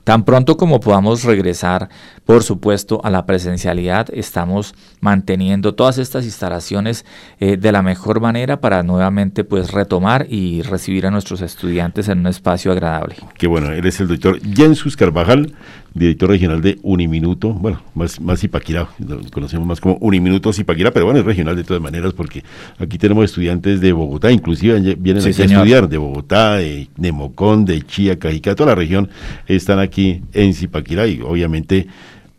Tan 0.05 0.23
pronto 0.23 0.55
como 0.55 0.79
podamos 0.79 1.23
regresar, 1.23 1.89
por 2.25 2.43
supuesto, 2.43 3.01
a 3.03 3.09
la 3.09 3.25
presencialidad, 3.25 4.07
estamos 4.13 4.75
manteniendo 4.99 5.73
todas 5.73 5.97
estas 5.97 6.25
instalaciones 6.25 7.05
eh, 7.39 7.57
de 7.57 7.71
la 7.71 7.81
mejor 7.81 8.21
manera 8.21 8.61
para 8.61 8.83
nuevamente 8.83 9.43
pues 9.43 9.71
retomar 9.71 10.27
y 10.29 10.61
recibir 10.61 11.07
a 11.07 11.11
nuestros 11.11 11.41
estudiantes 11.41 12.07
en 12.07 12.19
un 12.19 12.27
espacio 12.27 12.71
agradable. 12.71 13.15
Qué 13.35 13.47
bueno, 13.47 13.71
él 13.71 13.83
el 13.83 14.07
doctor 14.07 14.39
Jensus 14.41 14.95
Carvajal, 14.95 15.55
director 15.95 16.29
regional 16.29 16.61
de 16.61 16.77
Uniminuto, 16.83 17.51
bueno, 17.53 17.81
más, 17.95 18.21
más 18.21 18.39
Zipaquirá, 18.41 18.89
lo 18.99 19.21
conocemos 19.31 19.65
más 19.65 19.81
como 19.81 19.97
Uniminuto 20.01 20.53
Zipaquirá, 20.53 20.91
pero 20.91 21.05
bueno, 21.05 21.19
es 21.21 21.25
regional 21.25 21.55
de 21.55 21.63
todas 21.63 21.81
maneras 21.81 22.13
porque 22.13 22.43
aquí 22.77 22.99
tenemos 22.99 23.25
estudiantes 23.25 23.81
de 23.81 23.91
Bogotá, 23.91 24.31
inclusive 24.31 24.79
vienen 24.95 25.25
aquí 25.25 25.41
a 25.41 25.45
estudiar, 25.45 25.89
de 25.89 25.97
Bogotá, 25.97 26.57
de, 26.57 26.89
de 26.95 27.11
Mocón, 27.11 27.65
de 27.65 27.81
Chía, 27.81 28.19
Cajicá, 28.19 28.53
toda 28.53 28.71
la 28.71 28.75
región 28.75 29.09
están 29.47 29.79
aquí 29.79 29.95
aquí 29.95 30.21
en 30.33 30.53
Zipaquirá 30.53 31.07
y 31.07 31.21
obviamente 31.21 31.87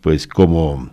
pues 0.01 0.27
como 0.27 0.89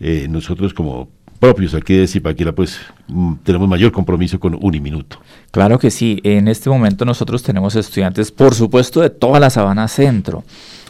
eh, 0.00 0.26
nosotros 0.30 0.72
como 0.72 1.08
propios 1.44 1.74
aquí 1.74 1.94
de 1.94 2.06
Zipaquirá 2.06 2.52
pues 2.52 2.80
mm, 3.06 3.34
tenemos 3.42 3.68
mayor 3.68 3.92
compromiso 3.92 4.40
con 4.40 4.56
Uniminuto. 4.58 5.20
Claro 5.50 5.78
que 5.78 5.90
sí, 5.90 6.18
en 6.24 6.48
este 6.48 6.70
momento 6.70 7.04
nosotros 7.04 7.42
tenemos 7.42 7.76
estudiantes 7.76 8.32
por 8.32 8.54
supuesto 8.54 9.02
de 9.02 9.10
toda 9.10 9.38
la 9.38 9.50
Sabana 9.50 9.86
Centro. 9.88 10.42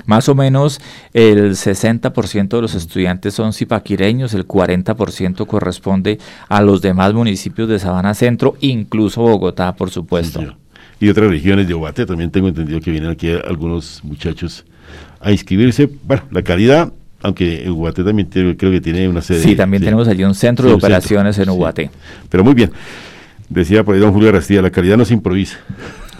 Más 0.07 0.29
o 0.29 0.37
menos 0.37 0.81
el 1.13 1.53
60% 1.57 2.49
de 2.49 2.63
los 2.63 2.77
estudiantes 2.77 3.35
son 3.35 3.53
zipaquireños, 3.53 4.33
el 4.33 4.47
40% 4.47 5.45
corresponde 5.45 6.21
a 6.49 6.63
los 6.63 6.81
demás 6.81 7.13
municipios 7.15 7.69
de 7.69 7.81
Sabana 7.81 8.15
Centro, 8.15 8.55
incluso 8.61 9.23
Bogotá, 9.23 9.75
por 9.75 9.91
supuesto. 9.91 10.41
y 11.01 11.09
otras 11.09 11.31
regiones 11.31 11.67
de 11.67 11.75
Obate, 11.75 12.07
también 12.07 12.31
tengo 12.31 12.47
entendido 12.47 12.81
que 12.81 12.93
vienen 12.93 13.11
aquí 13.11 13.29
algunos 13.31 14.05
muchachos 14.05 14.65
a 15.21 15.33
inscribirse. 15.33 15.91
Bueno, 16.05 16.23
la 16.31 16.43
calidad, 16.43 16.93
aunque 17.25 17.64
Uguate 17.71 18.04
también 18.04 18.28
creo 18.28 18.54
que 18.54 18.81
tiene 18.83 19.09
una 19.09 19.23
sede. 19.23 19.40
Sí, 19.40 19.57
también 19.57 19.83
tenemos 19.83 20.07
allí 20.09 20.23
un 20.25 20.35
centro 20.35 20.69
de 20.69 20.75
operaciones 20.75 21.38
en 21.38 21.49
Uguate. 21.49 21.90
Pero 22.28 22.45
muy 22.45 22.52
bien. 22.52 22.71
Decía 23.49 23.83
por 23.83 23.95
ahí 23.95 24.00
don 24.00 24.12
Julio 24.12 24.31
Rastilla, 24.31 24.61
la 24.61 24.71
calidad 24.71 24.99
no 24.99 25.07
se 25.07 25.14
improvisa. 25.14 25.57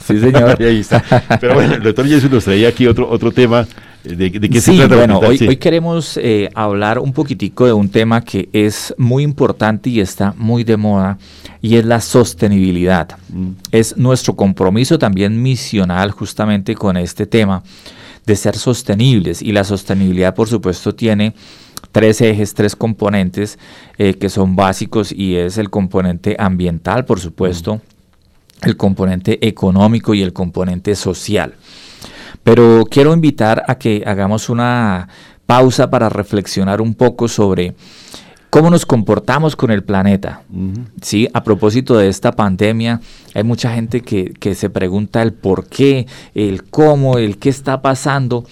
Sí, 0.03 0.19
señor. 0.19 0.57
ahí 0.63 0.81
está. 0.81 1.05
Pero 1.41 1.55
bueno, 1.55 1.75
el 1.75 1.83
doctor 1.83 2.09
Jesús 2.09 2.31
nos 2.31 2.45
traía 2.45 2.69
aquí 2.69 2.87
otro, 2.87 3.07
otro 3.11 3.33
tema. 3.33 3.67
Eh, 4.03 4.17
¿De, 4.17 4.31
de 4.31 4.49
qué 4.49 4.63
se 4.63 4.75
trata? 4.75 4.97
Bueno, 4.97 5.19
hoy, 5.19 5.39
hoy 5.47 5.57
queremos 5.59 6.17
eh, 6.17 6.49
hablar 6.55 6.99
un 6.99 7.13
poquitico 7.13 7.67
de 7.67 7.75
un 7.75 7.91
tema 7.91 8.23
que 8.23 8.49
es 8.55 8.95
muy 8.97 9.25
importante 9.25 9.91
y 9.91 10.01
está 10.01 10.33
muy 10.39 10.65
de 10.65 10.79
moda, 10.79 11.19
y 11.61 11.77
es 11.77 11.85
la 11.85 12.01
sostenibilidad. 12.01 13.11
Mm. 13.29 13.49
Es 13.73 13.95
nuestro 13.99 14.35
compromiso 14.37 14.99
también 14.99 15.43
misional 15.43 16.13
justamente 16.13 16.75
con 16.75 16.97
este 16.97 17.27
tema 17.27 17.63
de 18.27 18.37
ser 18.37 18.57
sostenibles. 18.57 19.43
Y 19.43 19.53
la 19.53 19.65
sostenibilidad, 19.65 20.35
por 20.35 20.49
supuesto, 20.49 20.95
tiene 20.95 21.35
tres 21.93 22.21
ejes, 22.21 22.55
tres 22.55 22.75
componentes 22.77 23.59
eh, 23.99 24.15
que 24.15 24.29
son 24.29 24.57
básicos 24.57 25.13
y 25.13 25.37
es 25.37 25.59
el 25.59 25.71
componente 25.71 26.37
ambiental, 26.39 27.05
por 27.05 27.21
supuesto, 27.21 27.81
el 28.63 28.77
componente 28.77 29.47
económico 29.47 30.15
y 30.15 30.23
el 30.23 30.33
componente 30.33 30.95
social. 30.95 31.55
Pero 32.43 32.85
quiero 32.91 33.15
invitar 33.15 33.63
a 33.69 33.77
que 33.77 34.03
hagamos 34.07 34.49
una 34.49 35.09
pausa 35.47 35.91
para 35.91 36.09
reflexionar 36.09 36.81
un 36.81 36.95
poco 36.95 37.29
sobre 37.29 37.75
cómo 38.55 38.71
nos 38.71 38.87
comportamos 38.87 39.57
con 39.57 39.73
el 39.73 39.83
planeta. 39.83 40.43
¿Sí? 41.03 41.29
A 41.35 41.43
propósito 41.43 41.97
de 41.97 42.07
esta 42.07 42.31
pandemia, 42.31 43.01
hay 43.35 43.43
mucha 43.43 43.75
gente 43.75 44.01
que, 44.01 44.33
que, 44.33 44.55
se 44.55 44.71
pregunta 44.71 45.23
el 45.23 45.33
por 45.33 45.67
qué, 45.67 46.07
el 46.37 46.63
cómo, 46.63 47.19
el 47.19 47.39
qué 47.39 47.49
está 47.49 47.83
pasando, 47.83 48.45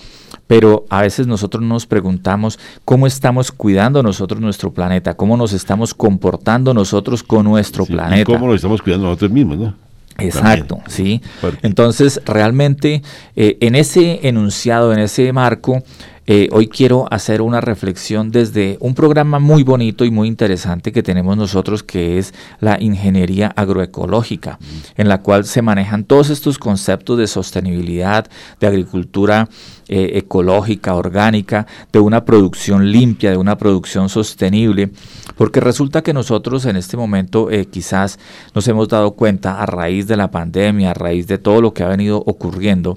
pero 0.49 0.87
a 0.91 1.03
veces 1.03 1.29
nosotros 1.29 1.63
nos 1.63 1.87
preguntamos 1.87 2.59
cómo 2.85 3.07
estamos 3.07 3.53
cuidando 3.53 4.03
nosotros 4.03 4.41
nuestro 4.41 4.73
planeta, 4.73 5.15
cómo 5.15 5.37
nos 5.37 5.53
estamos 5.53 5.95
comportando 5.95 6.75
nosotros 6.75 7.23
con 7.23 7.45
nuestro 7.45 7.87
planeta. 7.87 8.23
Y 8.23 8.35
cómo 8.35 8.49
nos 8.49 8.57
estamos 8.57 8.83
cuidando 8.83 9.07
nosotros 9.07 9.31
mismos, 9.31 9.57
¿no? 9.57 9.75
Exacto, 10.19 10.81
sí. 10.89 11.23
Entonces, 11.63 12.21
realmente, 12.27 13.03
eh, 13.37 13.57
en 13.61 13.77
ese 13.77 14.27
enunciado, 14.27 14.93
en 14.93 14.99
ese 14.99 15.33
marco, 15.33 15.85
eh, 16.27 16.49
hoy 16.53 16.69
quiero 16.69 17.09
hacer 17.11 17.43
una 17.43 17.61
reflexión 17.61 18.31
desde 18.31 18.77
un 18.81 18.95
programa 18.95 19.41
muy 19.41 19.65
bonito 19.65 20.05
y 20.05 20.11
muy 20.13 20.29
interesante 20.29 20.93
que 20.93 21.03
tenemos 21.03 21.37
nosotros, 21.37 21.83
que 21.83 22.19
es 22.19 22.33
la 22.61 22.81
ingeniería 22.81 23.53
agroecológica, 23.57 24.59
en 24.97 25.09
la 25.09 25.21
cual 25.21 25.45
se 25.45 25.63
manejan 25.63 26.05
todos 26.05 26.31
estos 26.31 26.59
conceptos 26.59 27.19
de 27.19 27.27
sostenibilidad, 27.27 28.29
de 28.61 28.67
agricultura 28.69 29.49
eh, 29.89 30.13
ecológica, 30.15 30.95
orgánica, 30.95 31.67
de 31.93 31.99
una 31.99 32.25
producción 32.25 32.93
limpia, 32.93 33.33
de 33.33 33.37
una 33.37 33.59
producción 33.59 34.09
sostenible, 34.09 34.91
porque 35.37 35.59
resulta 35.59 36.03
que 36.03 36.13
nosotros 36.13 36.67
en 36.67 36.77
este 36.77 36.97
momento 36.97 37.51
eh, 37.51 37.67
quizás 37.67 38.21
nos 38.55 38.69
hemos 38.69 38.89
dado 38.89 39.11
cuenta 39.13 39.61
a 39.61 39.67
raíz 39.67 40.07
de 40.07 40.17
la 40.17 40.31
pandemia, 40.31 40.93
a 40.93 40.95
raíz 40.95 41.27
de 41.27 41.39
todo 41.39 41.61
lo 41.61 41.75
que 41.75 41.83
ha 41.83 41.89
venido 41.89 42.23
ocurriendo, 42.25 42.97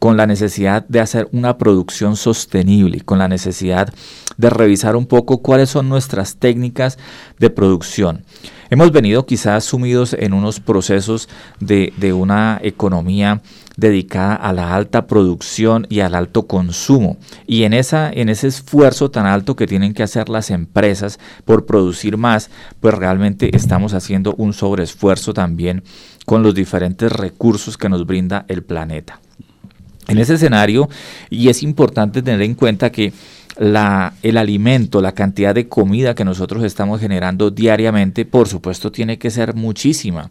con 0.00 0.16
la 0.16 0.26
necesidad 0.26 0.84
de 0.88 0.98
hacer 0.98 1.28
una 1.30 1.58
producción 1.58 2.16
sostenible, 2.16 3.02
con 3.02 3.18
la 3.18 3.28
necesidad 3.28 3.92
de 4.38 4.50
revisar 4.50 4.96
un 4.96 5.04
poco 5.04 5.42
cuáles 5.42 5.68
son 5.68 5.90
nuestras 5.90 6.36
técnicas 6.36 6.98
de 7.38 7.50
producción. 7.50 8.24
Hemos 8.70 8.92
venido 8.92 9.26
quizás 9.26 9.64
sumidos 9.64 10.14
en 10.14 10.32
unos 10.32 10.58
procesos 10.58 11.28
de, 11.60 11.92
una 12.14 12.58
economía 12.62 13.42
dedicada 13.76 14.36
a 14.36 14.54
la 14.54 14.74
alta 14.74 15.06
producción 15.06 15.86
y 15.90 16.00
al 16.00 16.14
alto 16.14 16.46
consumo. 16.46 17.18
Y 17.46 17.64
en, 17.64 17.74
esa, 17.74 18.10
en 18.10 18.30
ese 18.30 18.46
esfuerzo 18.46 19.10
tan 19.10 19.26
alto 19.26 19.54
que 19.54 19.66
tienen 19.66 19.92
que 19.92 20.02
hacer 20.02 20.30
las 20.30 20.50
empresas 20.50 21.18
por 21.44 21.66
producir 21.66 22.16
más, 22.16 22.48
pues 22.80 22.94
realmente 22.94 23.54
estamos 23.54 23.92
haciendo 23.92 24.34
un 24.38 24.54
sobreesfuerzo 24.54 25.34
también 25.34 25.82
con 26.24 26.42
los 26.42 26.54
diferentes 26.54 27.12
recursos 27.12 27.76
que 27.76 27.90
nos 27.90 28.06
brinda 28.06 28.46
el 28.48 28.62
planeta. 28.62 29.20
En 30.08 30.18
ese 30.18 30.34
escenario, 30.34 30.88
y 31.28 31.48
es 31.48 31.62
importante 31.62 32.22
tener 32.22 32.42
en 32.42 32.54
cuenta 32.54 32.90
que 32.90 33.12
la, 33.56 34.14
el 34.22 34.38
alimento, 34.38 35.02
la 35.02 35.12
cantidad 35.12 35.54
de 35.54 35.68
comida 35.68 36.14
que 36.14 36.24
nosotros 36.24 36.64
estamos 36.64 37.00
generando 37.00 37.50
diariamente, 37.50 38.24
por 38.24 38.48
supuesto, 38.48 38.90
tiene 38.90 39.18
que 39.18 39.30
ser 39.30 39.54
muchísima. 39.54 40.30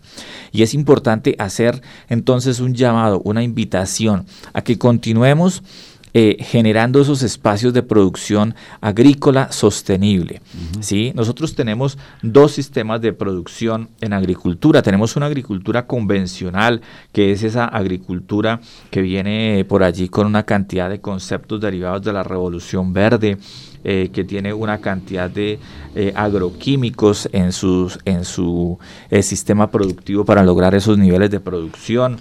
Y 0.52 0.64
es 0.64 0.74
importante 0.74 1.36
hacer 1.38 1.82
entonces 2.08 2.60
un 2.60 2.74
llamado, 2.74 3.22
una 3.24 3.44
invitación 3.44 4.26
a 4.54 4.64
que 4.64 4.78
continuemos 4.78 5.64
eh, 6.12 6.38
generando 6.40 7.00
esos 7.00 7.22
espacios 7.22 7.72
de 7.72 7.84
producción 7.84 8.56
agrícola 8.82 9.52
sostenible. 9.52 10.42
¿sí? 10.80 11.12
Nosotros 11.14 11.54
tenemos 11.54 12.00
dos 12.24 12.52
sistemas 12.52 13.00
de 13.02 13.14
producción 13.14 13.90
en 14.02 14.14
agricultura. 14.14 14.82
Tenemos 14.82 15.16
una 15.16 15.28
agricultura 15.28 15.86
convencional, 15.86 16.82
que 17.14 17.32
es 17.32 17.44
esa 17.44 17.66
agricultura 17.66 18.60
que 18.90 19.04
viene 19.04 19.64
por 19.70 19.84
allí 19.84 20.10
con 20.10 20.26
una 20.26 20.44
cantidad 20.44 20.90
de 20.90 21.00
conceptos 21.00 21.62
derivados 21.62 22.02
de 22.02 22.14
la 22.14 22.24
revolución 22.24 22.92
verde. 22.92 23.38
Eh, 23.86 24.10
que 24.12 24.26
tiene 24.26 24.52
una 24.52 24.80
cantidad 24.82 25.30
de 25.30 25.58
eh, 25.96 26.12
agroquímicos 26.14 27.30
en, 27.32 27.54
sus, 27.54 27.98
en 28.04 28.26
su 28.26 28.78
sistema 29.22 29.72
productivo 29.72 30.26
para 30.26 30.44
lograr 30.44 30.76
esos 30.76 30.98
niveles 30.98 31.32
de 31.32 31.40
producción. 31.40 32.20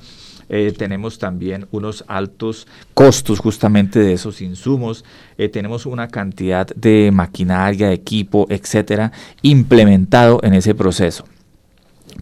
Eh, 0.48 0.72
tenemos 0.76 1.18
también 1.18 1.66
unos 1.70 2.04
altos 2.08 2.66
costos 2.94 3.38
justamente 3.38 3.98
de 4.00 4.12
esos 4.12 4.40
insumos, 4.40 5.04
eh, 5.36 5.48
tenemos 5.48 5.86
una 5.86 6.08
cantidad 6.08 6.66
de 6.66 7.10
maquinaria, 7.12 7.92
equipo, 7.92 8.46
etcétera, 8.48 9.12
implementado 9.42 10.40
en 10.42 10.54
ese 10.54 10.74
proceso. 10.74 11.24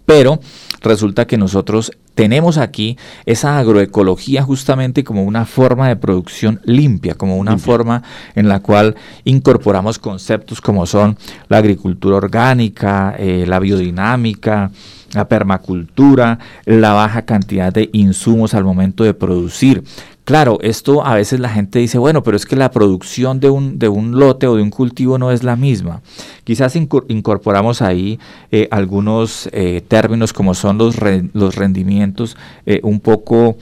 Pero 0.04 0.40
resulta 0.82 1.26
que 1.26 1.38
nosotros 1.38 1.92
tenemos 2.14 2.56
aquí 2.56 2.96
esa 3.26 3.58
agroecología 3.58 4.42
justamente 4.42 5.04
como 5.04 5.24
una 5.24 5.44
forma 5.44 5.88
de 5.88 5.96
producción 5.96 6.60
limpia, 6.64 7.14
como 7.14 7.36
una 7.36 7.58
forma 7.58 8.02
en 8.34 8.48
la 8.48 8.60
cual 8.60 8.96
incorporamos 9.24 9.98
conceptos 9.98 10.60
como 10.60 10.86
son 10.86 11.18
la 11.48 11.58
agricultura 11.58 12.16
orgánica, 12.16 13.14
eh, 13.18 13.44
la 13.46 13.58
biodinámica, 13.58 14.70
la 15.12 15.28
permacultura, 15.28 16.38
la 16.64 16.92
baja 16.92 17.22
cantidad 17.22 17.72
de 17.72 17.90
insumos 17.92 18.54
al 18.54 18.64
momento 18.64 19.04
de 19.04 19.14
producir. 19.14 19.84
Claro, 20.26 20.58
esto 20.60 21.06
a 21.06 21.14
veces 21.14 21.38
la 21.38 21.48
gente 21.48 21.78
dice, 21.78 21.98
bueno, 21.98 22.24
pero 22.24 22.36
es 22.36 22.46
que 22.46 22.56
la 22.56 22.72
producción 22.72 23.38
de 23.38 23.48
un, 23.48 23.78
de 23.78 23.88
un 23.88 24.18
lote 24.18 24.48
o 24.48 24.56
de 24.56 24.62
un 24.62 24.70
cultivo 24.70 25.18
no 25.18 25.30
es 25.30 25.44
la 25.44 25.54
misma. 25.54 26.02
Quizás 26.42 26.74
incorporamos 26.74 27.80
ahí 27.80 28.18
eh, 28.50 28.66
algunos 28.72 29.48
eh, 29.52 29.84
términos 29.86 30.32
como 30.32 30.54
son 30.54 30.78
los, 30.78 30.96
los 31.32 31.54
rendimientos 31.54 32.36
eh, 32.66 32.80
un 32.82 32.98
poco 32.98 33.56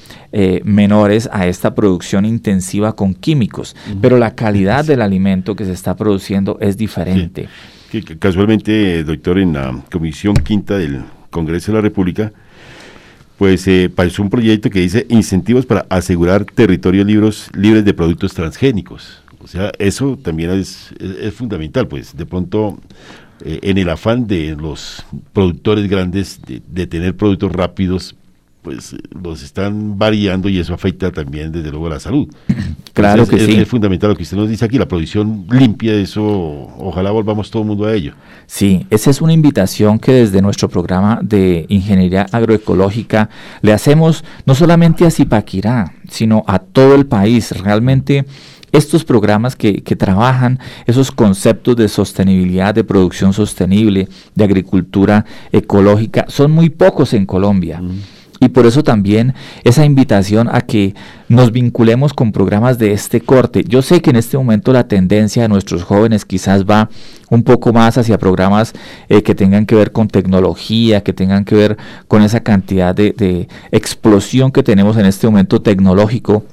menores 0.64 1.28
a 1.32 1.46
esta 1.46 1.74
producción 1.76 2.24
intensiva 2.24 2.96
con 2.96 3.14
químicos, 3.14 3.76
pero 4.00 4.18
la 4.18 4.34
calidad 4.34 4.84
del 4.84 5.00
alimento 5.00 5.54
que 5.54 5.64
se 5.64 5.72
está 5.72 5.94
produciendo 5.94 6.58
es 6.60 6.76
diferente. 6.76 7.46
Casualmente, 8.18 9.04
doctor, 9.04 9.38
en 9.38 9.52
la 9.52 9.84
Comisión 9.92 10.34
Quinta 10.34 10.76
del 10.76 11.04
Congreso 11.34 11.72
de 11.72 11.78
la 11.78 11.82
República, 11.82 12.32
pues 13.36 13.66
eh, 13.66 13.90
pasó 13.94 14.22
un 14.22 14.30
proyecto 14.30 14.70
que 14.70 14.78
dice 14.78 15.04
incentivos 15.10 15.66
para 15.66 15.84
asegurar 15.90 16.44
territorios 16.44 17.04
libres, 17.04 17.50
libres 17.52 17.84
de 17.84 17.92
productos 17.92 18.32
transgénicos. 18.32 19.20
O 19.40 19.48
sea, 19.48 19.72
eso 19.78 20.16
también 20.16 20.50
es, 20.52 20.94
es, 21.00 21.34
fundamental, 21.34 21.88
pues 21.88 22.16
de 22.16 22.24
pronto 22.24 22.78
eh, 23.44 23.58
en 23.62 23.76
el 23.76 23.90
afán 23.90 24.26
de 24.28 24.56
los 24.56 25.04
productores 25.32 25.88
grandes 25.90 26.40
de, 26.46 26.62
de 26.66 26.86
tener 26.86 27.16
productos 27.16 27.52
rápidos, 27.52 28.14
pues 28.62 28.96
los 29.10 29.42
están 29.42 29.98
variando 29.98 30.48
y 30.48 30.58
eso 30.58 30.72
afecta 30.72 31.10
también 31.10 31.50
desde 31.50 31.70
luego 31.70 31.88
a 31.88 31.90
la 31.90 32.00
salud. 32.00 32.28
Claro 32.94 33.26
que 33.26 33.36
es, 33.36 33.46
sí. 33.46 33.56
Es 33.56 33.68
fundamental 33.68 34.10
lo 34.10 34.16
que 34.16 34.22
usted 34.22 34.36
nos 34.36 34.48
dice 34.48 34.64
aquí, 34.64 34.78
la 34.78 34.86
producción 34.86 35.46
limpia, 35.50 35.92
eso 35.94 36.22
ojalá 36.78 37.10
volvamos 37.10 37.50
todo 37.50 37.62
el 37.62 37.68
mundo 37.68 37.86
a 37.86 37.92
ello. 37.92 38.14
Sí, 38.46 38.86
esa 38.88 39.10
es 39.10 39.20
una 39.20 39.32
invitación 39.32 39.98
que 39.98 40.12
desde 40.12 40.40
nuestro 40.40 40.68
programa 40.68 41.18
de 41.20 41.66
ingeniería 41.68 42.26
agroecológica 42.30 43.28
le 43.62 43.72
hacemos 43.72 44.24
no 44.46 44.54
solamente 44.54 45.04
a 45.04 45.10
Zipaquirá, 45.10 45.92
sino 46.08 46.44
a 46.46 46.60
todo 46.60 46.94
el 46.94 47.06
país. 47.06 47.50
Realmente 47.60 48.26
estos 48.70 49.04
programas 49.04 49.56
que, 49.56 49.82
que, 49.82 49.96
trabajan 49.96 50.60
esos 50.86 51.10
conceptos 51.10 51.74
de 51.74 51.88
sostenibilidad, 51.88 52.74
de 52.74 52.84
producción 52.84 53.32
sostenible, 53.32 54.08
de 54.36 54.44
agricultura 54.44 55.24
ecológica, 55.50 56.26
son 56.28 56.52
muy 56.52 56.70
pocos 56.70 57.12
en 57.12 57.26
Colombia. 57.26 57.80
Mm. 57.80 58.13
Y 58.44 58.50
por 58.50 58.66
eso 58.66 58.82
también 58.82 59.32
esa 59.64 59.86
invitación 59.86 60.50
a 60.52 60.60
que 60.60 60.94
nos 61.30 61.50
vinculemos 61.50 62.12
con 62.12 62.30
programas 62.30 62.76
de 62.76 62.92
este 62.92 63.22
corte. 63.22 63.64
Yo 63.66 63.80
sé 63.80 64.02
que 64.02 64.10
en 64.10 64.16
este 64.16 64.36
momento 64.36 64.70
la 64.70 64.86
tendencia 64.86 65.40
de 65.40 65.48
nuestros 65.48 65.82
jóvenes 65.82 66.26
quizás 66.26 66.66
va 66.66 66.90
un 67.30 67.42
poco 67.42 67.72
más 67.72 67.96
hacia 67.96 68.18
programas 68.18 68.74
eh, 69.08 69.22
que 69.22 69.34
tengan 69.34 69.64
que 69.64 69.76
ver 69.76 69.92
con 69.92 70.08
tecnología, 70.08 71.02
que 71.02 71.14
tengan 71.14 71.46
que 71.46 71.54
ver 71.54 71.78
con 72.06 72.20
esa 72.20 72.40
cantidad 72.40 72.94
de, 72.94 73.12
de 73.12 73.48
explosión 73.72 74.52
que 74.52 74.62
tenemos 74.62 74.98
en 74.98 75.06
este 75.06 75.26
momento 75.26 75.62
tecnológico. 75.62 76.44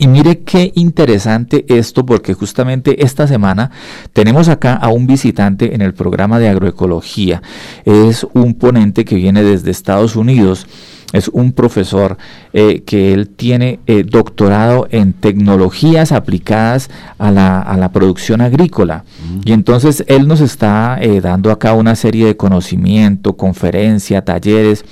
Y 0.00 0.08
mire 0.08 0.38
qué 0.38 0.72
interesante 0.76 1.66
esto, 1.68 2.06
porque 2.06 2.32
justamente 2.32 3.04
esta 3.04 3.26
semana 3.26 3.70
tenemos 4.14 4.48
acá 4.48 4.72
a 4.72 4.88
un 4.88 5.06
visitante 5.06 5.74
en 5.74 5.82
el 5.82 5.92
programa 5.92 6.38
de 6.38 6.48
agroecología. 6.48 7.42
Es 7.84 8.26
un 8.32 8.54
ponente 8.54 9.04
que 9.04 9.16
viene 9.16 9.42
desde 9.42 9.70
Estados 9.70 10.16
Unidos 10.16 10.66
es 11.12 11.28
un 11.28 11.52
profesor 11.52 12.18
eh, 12.52 12.82
que 12.84 13.12
él 13.12 13.28
tiene 13.28 13.80
eh, 13.86 14.04
doctorado 14.04 14.86
en 14.90 15.12
tecnologías 15.12 16.12
aplicadas 16.12 16.88
a 17.18 17.30
la, 17.30 17.60
a 17.60 17.76
la 17.76 17.90
producción 17.90 18.40
agrícola. 18.40 19.04
Mm. 19.24 19.40
Y 19.44 19.52
entonces 19.52 20.04
él 20.06 20.28
nos 20.28 20.40
está 20.40 20.98
eh, 21.00 21.20
dando 21.20 21.50
acá 21.50 21.74
una 21.74 21.96
serie 21.96 22.26
de 22.26 22.36
conocimiento, 22.36 23.36
conferencia, 23.36 24.24
talleres 24.24 24.84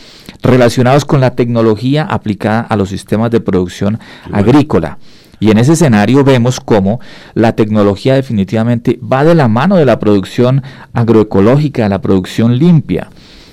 relacionados 0.42 1.04
con 1.04 1.20
la 1.20 1.34
tecnología 1.36 2.04
aplicada 2.04 2.60
a 2.60 2.76
los 2.76 2.88
sistemas 2.88 3.30
de 3.30 3.40
producción 3.40 3.98
agrícola. 4.32 4.98
Y 5.40 5.52
en 5.52 5.58
ese 5.58 5.74
escenario 5.74 6.24
vemos 6.24 6.58
cómo 6.58 7.00
la 7.34 7.54
tecnología 7.54 8.14
definitivamente 8.14 8.98
va 9.00 9.24
de 9.24 9.36
la 9.36 9.46
mano 9.46 9.76
de 9.76 9.84
la 9.84 10.00
producción 10.00 10.62
agroecológica, 10.92 11.84
de 11.84 11.88
la 11.90 12.00
producción 12.00 12.58
limpia. 12.58 13.08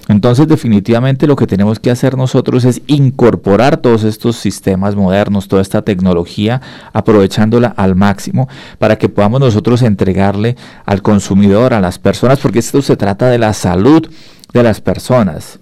Entonces 0.07 0.47
definitivamente 0.47 1.25
lo 1.25 1.35
que 1.35 1.47
tenemos 1.47 1.79
que 1.79 1.89
hacer 1.89 2.15
nosotros 2.15 2.63
es 2.65 2.81
incorporar 2.87 3.77
todos 3.77 4.03
estos 4.03 4.35
sistemas 4.35 4.95
modernos, 4.95 5.47
toda 5.47 5.61
esta 5.61 5.81
tecnología, 5.81 6.61
aprovechándola 6.93 7.67
al 7.75 7.95
máximo 7.95 8.47
para 8.77 8.97
que 8.97 9.09
podamos 9.09 9.39
nosotros 9.39 9.81
entregarle 9.81 10.57
al 10.85 11.01
consumidor, 11.01 11.73
a 11.73 11.81
las 11.81 11.97
personas, 11.97 12.39
porque 12.39 12.59
esto 12.59 12.81
se 12.81 12.97
trata 12.97 13.29
de 13.29 13.39
la 13.39 13.53
salud 13.53 14.07
de 14.53 14.63
las 14.63 14.79
personas. 14.79 15.59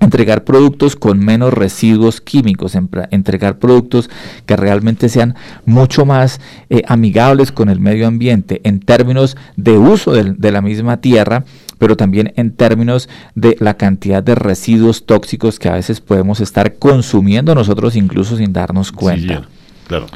Entregar 0.00 0.44
productos 0.44 0.96
con 0.96 1.18
menos 1.18 1.54
residuos 1.54 2.20
químicos, 2.20 2.76
entregar 3.10 3.58
productos 3.58 4.10
que 4.44 4.56
realmente 4.56 5.08
sean 5.08 5.36
mucho 5.64 6.04
más 6.04 6.40
eh, 6.68 6.82
amigables 6.88 7.52
con 7.52 7.70
el 7.70 7.80
medio 7.80 8.08
ambiente 8.08 8.60
en 8.64 8.80
términos 8.80 9.36
de 9.56 9.78
uso 9.78 10.12
de, 10.12 10.34
de, 10.34 10.52
la 10.52 10.60
misma 10.60 11.00
tierra, 11.00 11.44
pero 11.78 11.96
también 11.96 12.32
en 12.36 12.52
términos 12.52 13.08
de 13.34 13.56
la 13.60 13.74
cantidad 13.74 14.22
de 14.22 14.34
residuos 14.34 15.06
tóxicos 15.06 15.58
que 15.58 15.68
a 15.68 15.74
veces 15.74 16.00
podemos 16.00 16.40
estar 16.40 16.74
consumiendo 16.76 17.54
nosotros 17.54 17.96
incluso 17.96 18.36
sin 18.36 18.52
darnos 18.52 18.92
cuenta. 18.92 19.40
Sí, 19.40 19.46
claro 19.88 20.06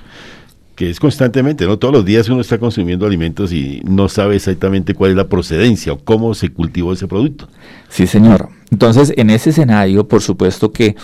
que 0.79 0.89
es 0.89 1.01
constantemente, 1.01 1.67
¿no? 1.67 1.77
Todos 1.77 1.93
los 1.93 2.05
días 2.05 2.29
uno 2.29 2.41
está 2.41 2.57
consumiendo 2.57 3.05
alimentos 3.05 3.53
y 3.53 3.83
no 3.85 4.09
sabe 4.09 4.37
exactamente 4.37 4.95
cuál 4.95 5.11
es 5.11 5.17
la 5.17 5.27
procedencia 5.27 5.93
o 5.93 5.99
cómo 5.99 6.35
se 6.35 6.51
cultivó 6.51 6.93
ese 6.93 7.09
producto. 7.09 7.49
Sí, 7.89 8.07
señor. 8.07 8.51
Entonces, 8.71 9.13
en 9.17 9.31
ese 9.31 9.51
escenario, 9.51 10.07
por 10.07 10.23
supuesto 10.23 10.71
que 10.71 10.95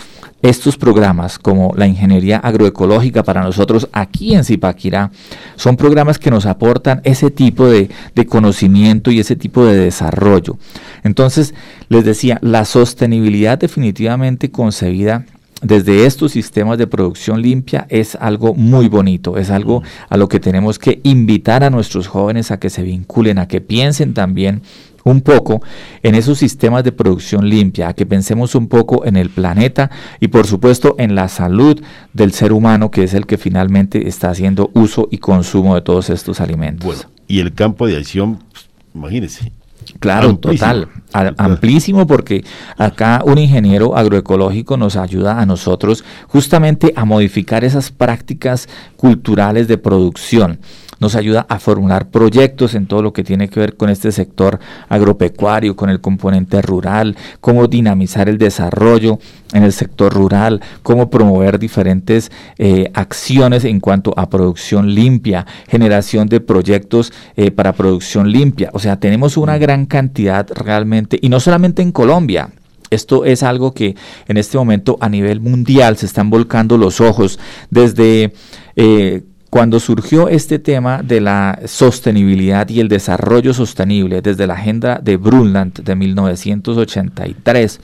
estos 0.41 0.77
programas 0.77 1.37
como 1.37 1.73
la 1.75 1.87
ingeniería 1.87 2.37
agroecológica 2.37 3.23
para 3.23 3.43
nosotros 3.43 3.89
aquí 3.91 4.33
en 4.33 4.45
Zipaquirá 4.45 5.11
son 5.57 5.75
programas 5.75 6.19
que 6.19 6.31
nos 6.31 6.45
aportan 6.45 7.01
ese 7.03 7.29
tipo 7.29 7.67
de, 7.67 7.89
de 8.15 8.25
conocimiento 8.25 9.11
y 9.11 9.19
ese 9.19 9.35
tipo 9.35 9.65
de 9.65 9.75
desarrollo. 9.75 10.57
Entonces, 11.03 11.53
les 11.89 12.05
decía, 12.05 12.39
la 12.41 12.63
sostenibilidad 12.63 13.57
definitivamente 13.57 14.51
concebida 14.51 15.25
desde 15.61 16.05
estos 16.05 16.33
sistemas 16.33 16.77
de 16.77 16.87
producción 16.87 17.41
limpia 17.41 17.87
es 17.89 18.15
algo 18.15 18.53
muy 18.53 18.87
bonito, 18.89 19.37
es 19.37 19.49
algo 19.49 19.83
a 20.09 20.17
lo 20.17 20.27
que 20.27 20.39
tenemos 20.39 20.79
que 20.79 20.99
invitar 21.03 21.63
a 21.63 21.69
nuestros 21.69 22.07
jóvenes 22.07 22.51
a 22.51 22.59
que 22.59 22.69
se 22.69 22.83
vinculen, 22.83 23.39
a 23.39 23.47
que 23.47 23.61
piensen 23.61 24.13
también 24.13 24.61
un 25.05 25.21
poco 25.21 25.61
en 26.03 26.15
esos 26.15 26.39
sistemas 26.39 26.83
de 26.83 26.91
producción 26.91 27.47
limpia, 27.47 27.89
a 27.89 27.93
que 27.93 28.05
pensemos 28.05 28.55
un 28.55 28.67
poco 28.67 29.05
en 29.05 29.15
el 29.15 29.29
planeta 29.29 29.89
y 30.19 30.27
por 30.27 30.45
supuesto 30.47 30.95
en 30.97 31.15
la 31.15 31.29
salud 31.29 31.81
del 32.13 32.33
ser 32.33 32.51
humano, 32.51 32.91
que 32.91 33.03
es 33.03 33.13
el 33.13 33.25
que 33.25 33.37
finalmente 33.37 34.07
está 34.09 34.31
haciendo 34.31 34.71
uso 34.73 35.07
y 35.11 35.19
consumo 35.19 35.75
de 35.75 35.81
todos 35.81 36.09
estos 36.09 36.41
alimentos. 36.41 36.85
Bueno, 36.85 37.03
y 37.27 37.39
el 37.39 37.53
campo 37.53 37.87
de 37.87 37.97
acción, 37.97 38.39
pues, 38.51 38.67
imagínense, 38.93 39.51
Claro, 39.99 40.29
amplísimo. 40.29 40.69
total, 40.69 41.35
amplísimo 41.37 42.07
porque 42.07 42.43
acá 42.77 43.21
un 43.25 43.37
ingeniero 43.37 43.95
agroecológico 43.95 44.77
nos 44.77 44.95
ayuda 44.95 45.39
a 45.39 45.45
nosotros 45.45 46.03
justamente 46.27 46.93
a 46.95 47.05
modificar 47.05 47.63
esas 47.63 47.91
prácticas 47.91 48.67
culturales 48.97 49.67
de 49.67 49.77
producción 49.77 50.59
nos 50.99 51.15
ayuda 51.15 51.45
a 51.49 51.59
formular 51.59 52.09
proyectos 52.09 52.75
en 52.75 52.87
todo 52.87 53.01
lo 53.01 53.13
que 53.13 53.23
tiene 53.23 53.49
que 53.49 53.59
ver 53.59 53.75
con 53.75 53.89
este 53.89 54.11
sector 54.11 54.59
agropecuario, 54.89 55.75
con 55.75 55.89
el 55.89 56.01
componente 56.01 56.61
rural, 56.61 57.15
cómo 57.41 57.67
dinamizar 57.67 58.29
el 58.29 58.37
desarrollo 58.37 59.19
en 59.53 59.63
el 59.63 59.73
sector 59.73 60.13
rural, 60.13 60.61
cómo 60.83 61.09
promover 61.09 61.59
diferentes 61.59 62.31
eh, 62.57 62.91
acciones 62.93 63.63
en 63.65 63.79
cuanto 63.79 64.13
a 64.17 64.29
producción 64.29 64.93
limpia, 64.93 65.45
generación 65.67 66.27
de 66.27 66.41
proyectos 66.41 67.13
eh, 67.35 67.51
para 67.51 67.73
producción 67.73 68.31
limpia. 68.31 68.69
O 68.73 68.79
sea, 68.79 68.99
tenemos 68.99 69.37
una 69.37 69.57
gran 69.57 69.85
cantidad 69.85 70.47
realmente, 70.53 71.17
y 71.21 71.29
no 71.29 71.39
solamente 71.39 71.81
en 71.81 71.91
Colombia, 71.91 72.49
esto 72.89 73.25
es 73.25 73.43
algo 73.43 73.73
que 73.73 73.95
en 74.27 74.37
este 74.37 74.57
momento 74.57 74.97
a 75.01 75.09
nivel 75.09 75.41
mundial 75.41 75.97
se 75.97 76.05
están 76.05 76.29
volcando 76.29 76.77
los 76.77 77.01
ojos 77.01 77.39
desde 77.69 78.33
eh, 78.75 79.23
cuando 79.49 79.79
surgió 79.79 80.27
este 80.27 80.59
tema 80.59 81.01
de 81.01 81.21
la 81.21 81.59
sostenibilidad 81.65 82.67
y 82.69 82.79
el 82.79 82.89
desarrollo 82.89 83.53
sostenible 83.53 84.21
desde 84.21 84.47
la 84.47 84.55
agenda 84.55 84.99
de 85.01 85.17
Brundtland 85.17 85.81
de 85.81 85.95
1983, 85.95 87.79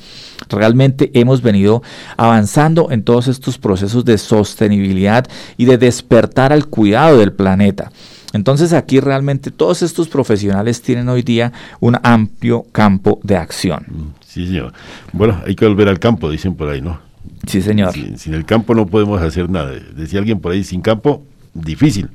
realmente 0.50 1.12
hemos 1.14 1.42
venido 1.42 1.82
avanzando 2.18 2.92
en 2.92 3.04
todos 3.04 3.28
estos 3.28 3.58
procesos 3.58 4.04
de 4.04 4.18
sostenibilidad 4.18 5.26
y 5.56 5.66
de 5.66 5.78
despertar 5.78 6.52
al 6.52 6.66
cuidado 6.68 7.20
del 7.20 7.32
planeta. 7.32 7.92
Entonces 8.34 8.74
aquí 8.74 9.00
realmente 9.00 9.52
todos 9.52 9.82
estos 9.82 10.08
profesionales 10.08 10.82
tienen 10.82 11.10
hoy 11.10 11.22
día 11.22 11.52
un 11.80 11.98
amplio 12.04 12.66
campo 12.72 13.20
de 13.24 13.38
acción. 13.38 13.86
Mm, 13.88 14.02
sí, 14.26 14.48
señor. 14.48 14.74
Bueno, 15.14 15.42
hay 15.46 15.56
que 15.56 15.66
volver 15.66 15.90
al 15.90 16.00
campo, 16.00 16.30
dicen 16.30 16.56
por 16.56 16.70
ahí, 16.70 16.82
¿no? 16.82 17.00
Sí, 17.48 17.62
señor. 17.62 17.94
Sin, 17.94 18.18
sin 18.18 18.34
el 18.34 18.46
campo 18.46 18.74
no 18.74 18.88
podemos 18.88 19.22
hacer 19.22 19.50
nada. 19.50 19.72
Decía 19.96 20.20
alguien 20.20 20.40
por 20.40 20.54
ahí, 20.54 20.64
sin 20.64 20.82
campo 20.82 21.26
difícil. 21.54 22.10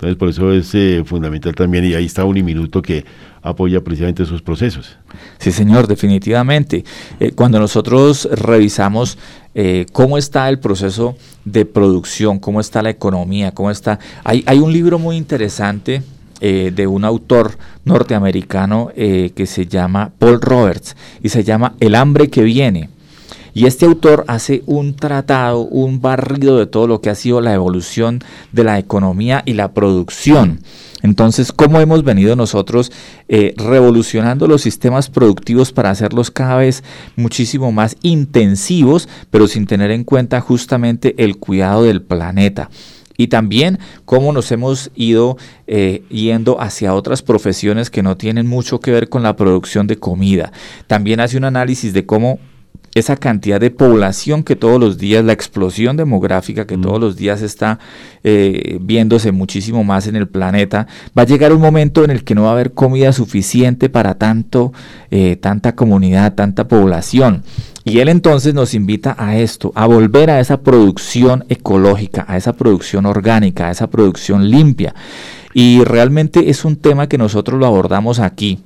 Entonces, 0.00 0.16
por 0.16 0.30
eso 0.30 0.50
es 0.50 0.74
eh, 0.74 1.02
fundamental 1.04 1.54
también, 1.54 1.84
y 1.84 1.92
ahí 1.92 2.06
está 2.06 2.24
Uniminuto 2.24 2.80
que 2.80 3.04
apoya 3.42 3.82
precisamente 3.82 4.22
esos 4.22 4.40
procesos. 4.40 4.96
Sí, 5.38 5.52
señor, 5.52 5.86
definitivamente. 5.86 6.84
Eh, 7.18 7.32
cuando 7.32 7.58
nosotros 7.58 8.26
revisamos 8.32 9.18
eh, 9.54 9.84
cómo 9.92 10.16
está 10.16 10.48
el 10.48 10.58
proceso 10.58 11.16
de 11.44 11.66
producción, 11.66 12.38
cómo 12.38 12.60
está 12.60 12.80
la 12.80 12.88
economía, 12.88 13.52
cómo 13.52 13.70
está... 13.70 13.98
Hay, 14.24 14.42
hay 14.46 14.58
un 14.58 14.72
libro 14.72 14.98
muy 14.98 15.16
interesante 15.16 16.02
de 16.40 16.86
un 16.86 17.04
autor 17.04 17.58
norteamericano 17.84 18.90
que 18.96 19.44
se 19.46 19.66
llama 19.66 20.10
Paul 20.18 20.40
Roberts 20.40 20.96
y 21.22 21.28
se 21.28 21.44
llama 21.44 21.74
El 21.80 21.94
hambre 21.94 22.30
que 22.30 22.42
viene. 22.42 22.88
Y 23.54 23.66
este 23.66 23.86
autor 23.86 24.24
hace 24.28 24.62
un 24.66 24.94
tratado, 24.94 25.60
un 25.60 26.00
barrido 26.00 26.58
de 26.58 26.66
todo 26.66 26.86
lo 26.86 27.00
que 27.00 27.10
ha 27.10 27.14
sido 27.14 27.40
la 27.40 27.54
evolución 27.54 28.20
de 28.52 28.64
la 28.64 28.78
economía 28.78 29.42
y 29.44 29.54
la 29.54 29.72
producción. 29.72 30.60
Entonces, 31.02 31.52
¿cómo 31.52 31.80
hemos 31.80 32.04
venido 32.04 32.36
nosotros 32.36 32.92
eh, 33.28 33.54
revolucionando 33.56 34.46
los 34.46 34.62
sistemas 34.62 35.08
productivos 35.08 35.72
para 35.72 35.90
hacerlos 35.90 36.30
cada 36.30 36.56
vez 36.56 36.84
muchísimo 37.16 37.72
más 37.72 37.96
intensivos, 38.02 39.08
pero 39.30 39.48
sin 39.48 39.66
tener 39.66 39.90
en 39.90 40.04
cuenta 40.04 40.40
justamente 40.40 41.14
el 41.18 41.38
cuidado 41.38 41.84
del 41.84 42.02
planeta? 42.02 42.70
y 43.16 43.28
también 43.28 43.78
cómo 44.06 44.32
nos 44.32 44.50
hemos 44.50 44.90
ido 44.94 45.36
eh, 45.66 46.04
yendo 46.08 46.58
hacia 46.58 46.94
otras 46.94 47.20
profesiones 47.20 47.90
que 47.90 48.02
no 48.02 48.16
tienen 48.16 48.46
mucho 48.46 48.80
que 48.80 48.92
ver 48.92 49.10
con 49.10 49.22
la 49.22 49.36
producción 49.36 49.86
de 49.86 49.98
comida. 49.98 50.52
También 50.86 51.20
hace 51.20 51.36
un 51.36 51.44
análisis 51.44 51.92
de 51.92 52.06
cómo 52.06 52.38
esa 52.94 53.16
cantidad 53.16 53.60
de 53.60 53.70
población 53.70 54.42
que 54.42 54.56
todos 54.56 54.80
los 54.80 54.98
días, 54.98 55.24
la 55.24 55.32
explosión 55.32 55.96
demográfica 55.96 56.66
que 56.66 56.76
todos 56.76 57.00
los 57.00 57.16
días 57.16 57.40
está 57.40 57.78
eh, 58.24 58.78
viéndose 58.80 59.30
muchísimo 59.30 59.84
más 59.84 60.06
en 60.08 60.16
el 60.16 60.26
planeta, 60.28 60.88
va 61.16 61.22
a 61.22 61.26
llegar 61.26 61.52
un 61.52 61.60
momento 61.60 62.04
en 62.04 62.10
el 62.10 62.24
que 62.24 62.34
no 62.34 62.42
va 62.42 62.48
a 62.50 62.52
haber 62.52 62.72
comida 62.72 63.12
suficiente 63.12 63.88
para 63.88 64.14
tanto, 64.14 64.72
eh, 65.10 65.36
tanta 65.36 65.76
comunidad, 65.76 66.34
tanta 66.34 66.66
población. 66.66 67.44
Y 67.84 68.00
él 68.00 68.08
entonces 68.08 68.54
nos 68.54 68.74
invita 68.74 69.14
a 69.18 69.38
esto, 69.38 69.72
a 69.74 69.86
volver 69.86 70.30
a 70.30 70.40
esa 70.40 70.60
producción 70.60 71.44
ecológica, 71.48 72.24
a 72.28 72.36
esa 72.36 72.54
producción 72.54 73.06
orgánica, 73.06 73.68
a 73.68 73.70
esa 73.70 73.88
producción 73.88 74.50
limpia. 74.50 74.94
Y 75.54 75.82
realmente 75.84 76.50
es 76.50 76.64
un 76.64 76.76
tema 76.76 77.08
que 77.08 77.18
nosotros 77.18 77.58
lo 77.58 77.66
abordamos 77.66 78.18
aquí 78.18 78.60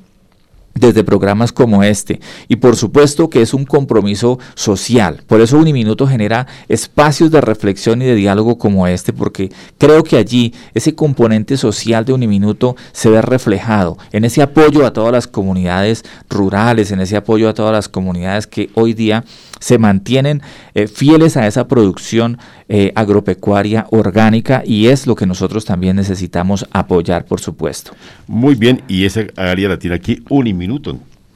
desde 0.75 1.05
programas 1.05 1.53
como 1.53 1.83
este. 1.83 2.21
Y 2.49 2.57
por 2.57 2.77
supuesto 2.77 3.31
que 3.31 3.43
es 3.43 3.55
un 3.55 3.65
compromiso 3.65 4.39
social. 4.55 5.23
Por 5.27 5.41
eso 5.41 5.59
Uniminuto 5.59 6.07
genera 6.07 6.47
espacios 6.69 7.31
de 7.31 7.41
reflexión 7.41 8.03
y 8.03 8.07
de 8.07 8.15
diálogo 8.15 8.59
como 8.59 8.87
este, 8.87 9.13
porque 9.13 9.51
creo 9.79 10.03
que 10.03 10.17
allí 10.17 10.53
ese 10.75 10.95
componente 10.95 11.57
social 11.57 12.05
de 12.05 12.13
Uniminuto 12.13 12.77
se 12.93 13.11
ve 13.11 13.23
reflejado 13.23 13.97
en 14.13 14.25
ese 14.25 14.43
apoyo 14.43 14.85
a 14.85 14.93
todas 14.93 15.13
las 15.13 15.27
comunidades 15.27 16.05
rurales, 16.29 16.91
en 16.91 17.01
ese 17.01 17.17
apoyo 17.17 17.49
a 17.49 17.55
todas 17.55 17.73
las 17.73 17.89
comunidades 17.89 18.47
que 18.47 18.71
hoy 18.75 18.95
día 18.95 19.25
se 19.61 19.79
mantienen 19.79 20.43
eh, 20.75 20.89
fieles 20.89 21.37
a 21.37 21.47
esa 21.47 21.69
producción 21.69 22.39
eh, 22.69 22.93
agropecuaria 22.95 23.87
orgánica 23.91 24.63
y 24.65 24.89
es 24.89 25.07
lo 25.07 25.15
que 25.15 25.27
nosotros 25.27 25.65
también 25.65 25.97
necesitamos 25.97 26.67
apoyar, 26.73 27.25
por 27.25 27.41
supuesto. 27.41 27.93
Muy 28.27 28.55
bien, 28.55 28.83
y 28.89 29.05
esa 29.05 29.23
área 29.37 29.69
la 29.69 29.79
tiene 29.79 29.97
aquí 29.97 30.23
Uniminuto. 30.29 30.64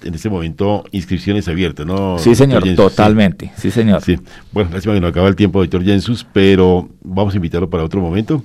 En 0.04 0.14
este 0.14 0.30
momento, 0.30 0.84
inscripciones 0.92 1.48
abiertas, 1.48 1.84
¿no? 1.84 2.18
Sí, 2.18 2.34
señor, 2.34 2.62
totalmente. 2.76 3.50
Sí. 3.56 3.70
señor. 3.70 4.00
Sí. 4.02 4.16
Bueno, 4.52 4.70
lástima 4.72 4.94
que 4.94 5.00
no 5.00 5.08
acaba 5.08 5.26
el 5.26 5.34
tiempo, 5.34 5.60
doctor 5.60 5.84
Jensus, 5.84 6.24
pero 6.32 6.88
vamos 7.02 7.34
a 7.34 7.36
invitarlo 7.36 7.68
para 7.68 7.82
otro 7.82 8.00
momento 8.00 8.42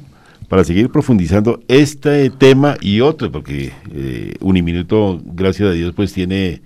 para 0.49 0.63
seguir 0.63 0.89
profundizando 0.89 1.61
este 1.67 2.29
tema 2.29 2.75
y 2.79 3.01
otro, 3.01 3.31
porque 3.31 3.71
eh, 3.91 4.33
Uniminuto, 4.39 5.21
gracias 5.25 5.69
a 5.69 5.71
Dios, 5.71 5.93
pues 5.95 6.13
tiene, 6.13 6.61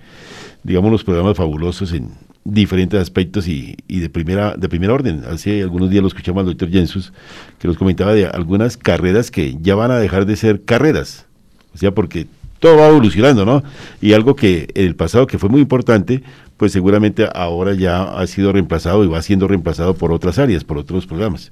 digamos, 0.63 0.91
los 0.91 1.03
programas 1.03 1.37
fabulosos 1.37 1.93
en, 1.93 2.09
diferentes 2.43 2.99
aspectos 2.99 3.47
y, 3.47 3.75
y, 3.87 3.99
de 3.99 4.09
primera 4.09 4.55
de 4.55 4.69
primer 4.69 4.89
orden. 4.89 5.23
Hace 5.29 5.61
algunos 5.61 5.89
días 5.89 6.01
lo 6.01 6.07
escuchamos 6.07 6.41
al 6.41 6.47
doctor 6.47 6.69
Jensus, 6.69 7.11
que 7.59 7.67
nos 7.67 7.77
comentaba 7.77 8.13
de 8.13 8.25
algunas 8.25 8.77
carreras 8.77 9.31
que 9.31 9.57
ya 9.61 9.75
van 9.75 9.91
a 9.91 9.97
dejar 9.97 10.25
de 10.25 10.35
ser 10.37 10.63
carreras. 10.63 11.25
O 11.73 11.77
sea, 11.77 11.91
porque 11.91 12.27
todo 12.59 12.77
va 12.77 12.87
evolucionando, 12.87 13.45
¿no? 13.45 13.63
Y 14.01 14.13
algo 14.13 14.35
que 14.35 14.67
en 14.73 14.87
el 14.87 14.95
pasado 14.95 15.27
que 15.27 15.37
fue 15.37 15.49
muy 15.49 15.61
importante, 15.61 16.23
pues 16.57 16.71
seguramente 16.71 17.27
ahora 17.33 17.73
ya 17.73 18.03
ha 18.03 18.25
sido 18.27 18.51
reemplazado 18.51 19.03
y 19.03 19.07
va 19.07 19.21
siendo 19.21 19.47
reemplazado 19.47 19.93
por 19.93 20.11
otras 20.11 20.39
áreas, 20.39 20.63
por 20.63 20.77
otros 20.77 21.05
programas. 21.05 21.51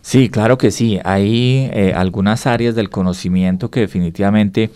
Sí, 0.00 0.28
claro 0.28 0.58
que 0.58 0.70
sí. 0.70 1.00
Hay 1.02 1.70
eh, 1.72 1.94
algunas 1.96 2.46
áreas 2.46 2.74
del 2.74 2.90
conocimiento 2.90 3.70
que 3.70 3.80
definitivamente 3.80 4.70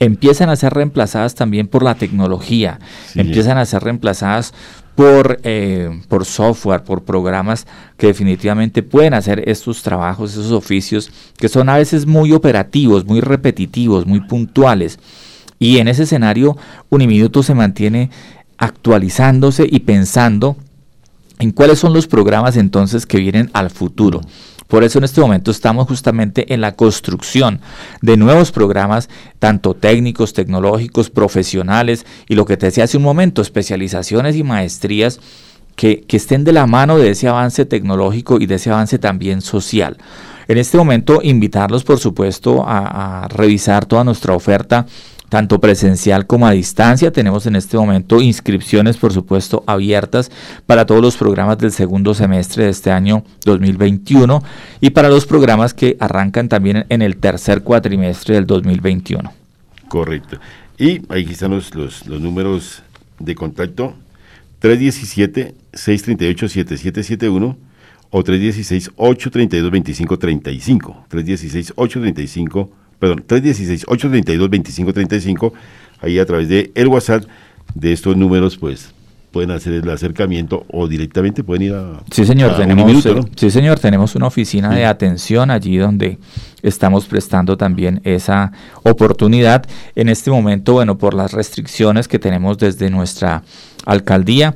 empiezan 0.00 0.48
a 0.48 0.56
ser 0.56 0.72
reemplazadas 0.72 1.34
también 1.34 1.68
por 1.68 1.82
la 1.84 1.94
tecnología, 1.94 2.80
empiezan 3.14 3.58
a 3.58 3.66
ser 3.66 3.84
reemplazadas 3.84 4.52
por, 4.96 5.40
eh, 5.44 6.00
por 6.08 6.24
software, 6.24 6.82
por 6.82 7.04
programas 7.04 7.66
que 7.96 8.08
definitivamente 8.08 8.82
pueden 8.82 9.14
hacer 9.14 9.48
estos 9.48 9.82
trabajos, 9.82 10.32
esos 10.32 10.52
oficios, 10.52 11.10
que 11.36 11.48
son 11.48 11.68
a 11.68 11.76
veces 11.76 12.06
muy 12.06 12.32
operativos, 12.32 13.04
muy 13.04 13.20
repetitivos, 13.20 14.06
muy 14.06 14.20
puntuales. 14.20 14.98
Y 15.58 15.78
en 15.78 15.88
ese 15.88 16.04
escenario, 16.04 16.56
Uniminuto 16.88 17.42
se 17.42 17.54
mantiene 17.54 18.10
actualizándose 18.56 19.66
y 19.70 19.80
pensando 19.80 20.56
en 21.38 21.52
cuáles 21.52 21.78
son 21.78 21.92
los 21.92 22.06
programas 22.06 22.56
entonces 22.56 23.06
que 23.06 23.18
vienen 23.18 23.50
al 23.52 23.70
futuro. 23.70 24.20
Por 24.70 24.84
eso 24.84 24.98
en 24.98 25.04
este 25.04 25.20
momento 25.20 25.50
estamos 25.50 25.88
justamente 25.88 26.54
en 26.54 26.60
la 26.60 26.76
construcción 26.76 27.60
de 28.02 28.16
nuevos 28.16 28.52
programas, 28.52 29.10
tanto 29.40 29.74
técnicos, 29.74 30.32
tecnológicos, 30.32 31.10
profesionales 31.10 32.06
y 32.28 32.36
lo 32.36 32.44
que 32.44 32.56
te 32.56 32.66
decía 32.66 32.84
hace 32.84 32.96
un 32.96 33.02
momento, 33.02 33.42
especializaciones 33.42 34.36
y 34.36 34.44
maestrías 34.44 35.18
que, 35.74 36.04
estén 36.08 36.44
de 36.44 36.52
la 36.52 36.68
mano 36.68 36.98
de 36.98 37.10
ese 37.10 37.26
avance 37.26 37.66
tecnológico 37.66 38.38
y 38.40 38.46
de 38.46 38.54
ese 38.54 38.70
avance 38.70 39.00
también 39.00 39.40
social. 39.40 39.98
En 40.46 40.56
este 40.56 40.78
momento 40.78 41.20
invitarlos, 41.20 41.82
por 41.82 41.98
supuesto, 41.98 42.64
a 42.64 43.26
revisar 43.28 43.86
toda 43.86 44.04
nuestra 44.04 44.34
oferta 44.34 44.86
tanto 45.30 45.58
presencial 45.58 46.26
como 46.26 46.46
a 46.46 46.50
distancia. 46.50 47.10
Tenemos 47.10 47.46
en 47.46 47.56
este 47.56 47.78
momento 47.78 48.20
inscripciones, 48.20 48.98
por 48.98 49.14
supuesto, 49.14 49.64
abiertas 49.66 50.30
para 50.66 50.84
todos 50.84 51.00
los 51.00 51.16
programas 51.16 51.56
del 51.56 51.72
segundo 51.72 52.12
semestre 52.12 52.64
de 52.64 52.70
este 52.70 52.90
año 52.90 53.24
2021 53.46 54.42
y 54.82 54.90
para 54.90 55.08
los 55.08 55.24
programas 55.24 55.72
que 55.72 55.96
arrancan 55.98 56.50
también 56.50 56.84
en 56.90 57.00
el 57.00 57.16
tercer 57.16 57.62
cuatrimestre 57.62 58.34
del 58.34 58.46
2021. 58.46 59.32
Correcto. 59.88 60.38
Y 60.76 61.00
ahí 61.08 61.26
están 61.30 61.52
los, 61.52 61.74
los, 61.74 62.06
números 62.06 62.82
de 63.18 63.34
contacto 63.34 63.94
317-638-7771 64.60 67.56
o 68.10 68.24
316-832-2535. 68.24 71.08
316-835 71.08 72.68
perdón, 73.00 73.24
316-832-2535, 73.26 75.52
ahí 76.00 76.20
a 76.20 76.26
través 76.26 76.48
de 76.48 76.70
el 76.74 76.86
WhatsApp 76.86 77.24
de 77.74 77.92
estos 77.92 78.16
números, 78.16 78.56
pues 78.56 78.94
pueden 79.30 79.50
hacer 79.52 79.74
el 79.74 79.88
acercamiento 79.88 80.66
o 80.70 80.88
directamente 80.88 81.44
pueden 81.44 81.62
ir 81.62 81.74
a 81.74 82.02
sí 82.10 82.24
señor 82.24 82.56
tenemos 82.56 83.06
eh, 83.06 83.20
sí 83.36 83.50
señor 83.50 83.78
tenemos 83.78 84.14
una 84.16 84.26
oficina 84.26 84.74
de 84.74 84.84
atención 84.84 85.50
allí 85.50 85.76
donde 85.76 86.18
estamos 86.62 87.06
prestando 87.06 87.56
también 87.56 88.00
esa 88.04 88.52
oportunidad. 88.82 89.66
En 89.94 90.08
este 90.08 90.30
momento 90.30 90.74
bueno 90.74 90.98
por 90.98 91.14
las 91.14 91.32
restricciones 91.32 92.08
que 92.08 92.18
tenemos 92.18 92.58
desde 92.58 92.90
nuestra 92.90 93.42
alcaldía 93.86 94.54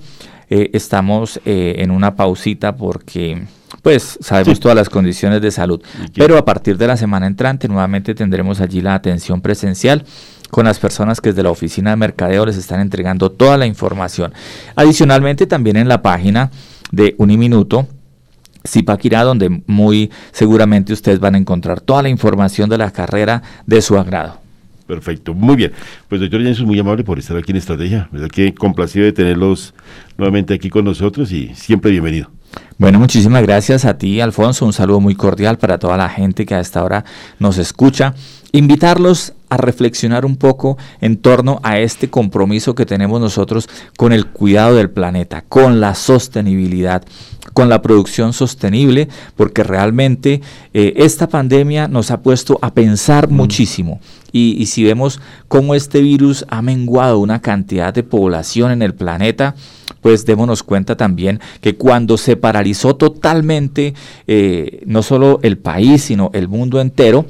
eh, 0.51 0.71
estamos 0.73 1.41
eh, 1.45 1.77
en 1.79 1.91
una 1.91 2.17
pausita 2.17 2.77
porque 2.77 3.45
pues 3.85 4.19
sabemos 4.23 4.59
todas 4.59 4.75
las 4.75 4.89
condiciones 4.89 5.43
de 5.43 5.51
salud. 5.51 5.81
Pero 6.15 6.39
a 6.39 6.45
partir 6.47 6.79
de 6.79 6.87
la 6.87 6.97
semana 6.97 7.27
entrante 7.27 7.69
nuevamente 7.69 8.15
tendremos 8.15 8.63
allí 8.63 8.81
la 8.81 8.95
atención 8.95 9.43
presencial 9.43 10.07
con 10.51 10.65
las 10.65 10.79
personas 10.79 11.21
que 11.21 11.29
desde 11.29 11.43
la 11.43 11.51
oficina 11.51 11.91
de 11.91 11.97
mercadeo 11.97 12.47
les 12.47 12.57
están 12.57 12.81
entregando 12.81 13.31
toda 13.31 13.59
la 13.59 13.67
información. 13.67 14.33
Adicionalmente 14.75 15.47
también 15.47 15.77
en 15.77 15.87
la 15.87 16.01
página 16.01 16.51
de 16.93 17.15
Uniminuto, 17.19 17.87
Zipaquirá, 18.67 19.23
donde 19.23 19.63
muy 19.67 20.11
seguramente 20.33 20.95
ustedes 20.95 21.21
van 21.21 21.35
a 21.35 21.39
encontrar 21.39 21.83
toda 21.83 22.03
la 22.03 22.09
información 22.09 22.71
de 22.71 22.79
la 22.79 22.91
carrera 22.91 23.43
de 23.67 23.83
su 23.83 23.99
agrado. 23.99 24.41
Perfecto, 24.87 25.35
muy 25.35 25.57
bien. 25.57 25.73
Pues 26.09 26.23
doctor 26.23 26.41
es 26.41 26.63
muy 26.63 26.79
amable 26.79 27.05
por 27.05 27.19
estar 27.19 27.37
aquí 27.37 27.51
en 27.51 27.59
Estrategia. 27.59 28.09
¿Verdad 28.11 28.29
que 28.29 28.55
complacido 28.55 29.05
de 29.05 29.13
tenerlos 29.13 29.75
nuevamente 30.17 30.55
aquí 30.55 30.71
con 30.71 30.87
nosotros 30.87 31.33
y 31.33 31.55
siempre 31.55 31.91
bienvenido. 31.91 32.31
Bueno, 32.77 32.99
muchísimas 32.99 33.43
gracias 33.43 33.85
a 33.85 33.99
ti, 33.99 34.21
Alfonso. 34.21 34.67
Un 34.67 34.73
saludo 34.73 34.99
muy 34.99 35.15
cordial 35.15 35.59
para 35.59 35.79
toda 35.79 35.97
la 35.97 36.09
gente 36.09 36.45
que 36.45 36.57
a 36.57 36.61
esta 36.61 36.83
hora 36.83 37.05
nos 37.39 37.57
escucha. 37.59 38.15
Invitarlos 38.51 39.33
a 39.49 39.57
reflexionar 39.57 40.27
un 40.27 40.35
poco 40.35 40.77
en 41.01 41.19
torno 41.19 41.61
a 41.63 41.79
este 41.79 42.11
compromiso 42.11 42.75
que 42.75 42.85
tenemos 42.85 43.21
nosotros 43.21 43.69
con 43.97 44.13
el 44.13 44.27
cuidado 44.27 44.75
del 44.75 44.91
planeta, 44.91 45.45
con 45.49 45.81
la 45.81 45.95
sostenibilidad, 45.95 47.05
con 47.53 47.69
la 47.69 47.81
producción 47.81 48.33
sostenible, 48.33 49.09
porque 49.37 49.63
realmente 49.63 50.41
eh, 50.73 50.95
esta 50.97 51.29
pandemia 51.29 51.87
nos 51.87 52.11
ha 52.11 52.23
puesto 52.23 52.59
a 52.61 52.75
pensar 52.75 53.31
mm. 53.31 53.35
muchísimo. 53.35 54.01
Y, 54.33 54.57
y 54.59 54.67
si 54.67 54.83
vemos 54.83 55.21
cómo 55.47 55.77
este 55.77 56.01
virus 56.01 56.45
ha 56.49 56.61
menguado 56.61 57.21
una 57.21 57.41
cantidad 57.41 57.95
de 57.95 58.03
población 58.03 58.73
en 58.73 58.83
el 58.83 58.95
planeta, 58.95 59.55
pues 60.05 60.27
démonos 60.27 60.63
cuenta 60.63 60.99
también 60.99 61.41
que 61.63 61.77
cuando 61.77 62.19
se 62.19 62.37
paralizó 62.37 62.95
totalmente 62.95 63.95
eh, 64.27 64.83
no 64.85 65.03
solo 65.03 65.41
el 65.43 65.57
país, 65.57 66.03
sino 66.03 66.31
el 66.35 66.47
mundo 66.47 66.83
entero, 66.83 67.25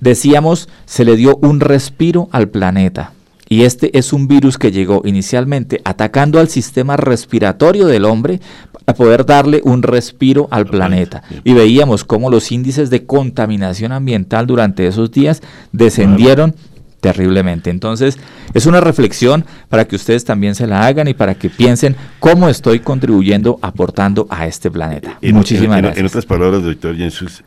decíamos, 0.00 0.70
se 0.86 1.04
le 1.04 1.16
dio 1.16 1.36
un 1.42 1.60
respiro 1.60 2.30
al 2.32 2.48
planeta. 2.48 3.12
Y 3.46 3.64
este 3.64 3.98
es 3.98 4.14
un 4.14 4.26
virus 4.26 4.56
que 4.56 4.72
llegó 4.72 5.02
inicialmente 5.04 5.82
atacando 5.84 6.40
al 6.40 6.48
sistema 6.48 6.96
respiratorio 6.96 7.86
del 7.86 8.06
hombre 8.06 8.40
poder 8.94 9.26
darle 9.26 9.60
un 9.62 9.82
respiro 9.82 10.48
al 10.50 10.66
planeta. 10.66 11.22
Y 11.44 11.52
veíamos 11.52 12.04
cómo 12.04 12.30
los 12.30 12.52
índices 12.52 12.88
de 12.88 13.04
contaminación 13.04 13.92
ambiental 13.92 14.46
durante 14.46 14.86
esos 14.86 15.10
días 15.10 15.42
descendieron 15.72 16.54
terriblemente. 17.02 17.68
Entonces, 17.68 18.16
es 18.54 18.64
una 18.64 18.80
reflexión 18.80 19.44
para 19.68 19.86
que 19.86 19.96
ustedes 19.96 20.24
también 20.24 20.54
se 20.54 20.68
la 20.68 20.86
hagan 20.86 21.08
y 21.08 21.14
para 21.14 21.34
que 21.34 21.50
piensen 21.50 21.96
cómo 22.20 22.48
estoy 22.48 22.78
contribuyendo, 22.78 23.58
aportando 23.60 24.28
a 24.30 24.46
este 24.46 24.70
planeta. 24.70 25.18
Muchísimas 25.20 25.78
gracias. 25.78 25.98
En 25.98 26.06
otras 26.06 26.24
palabras, 26.24 26.62
doctor 26.62 26.96
Jesús, 26.96 27.42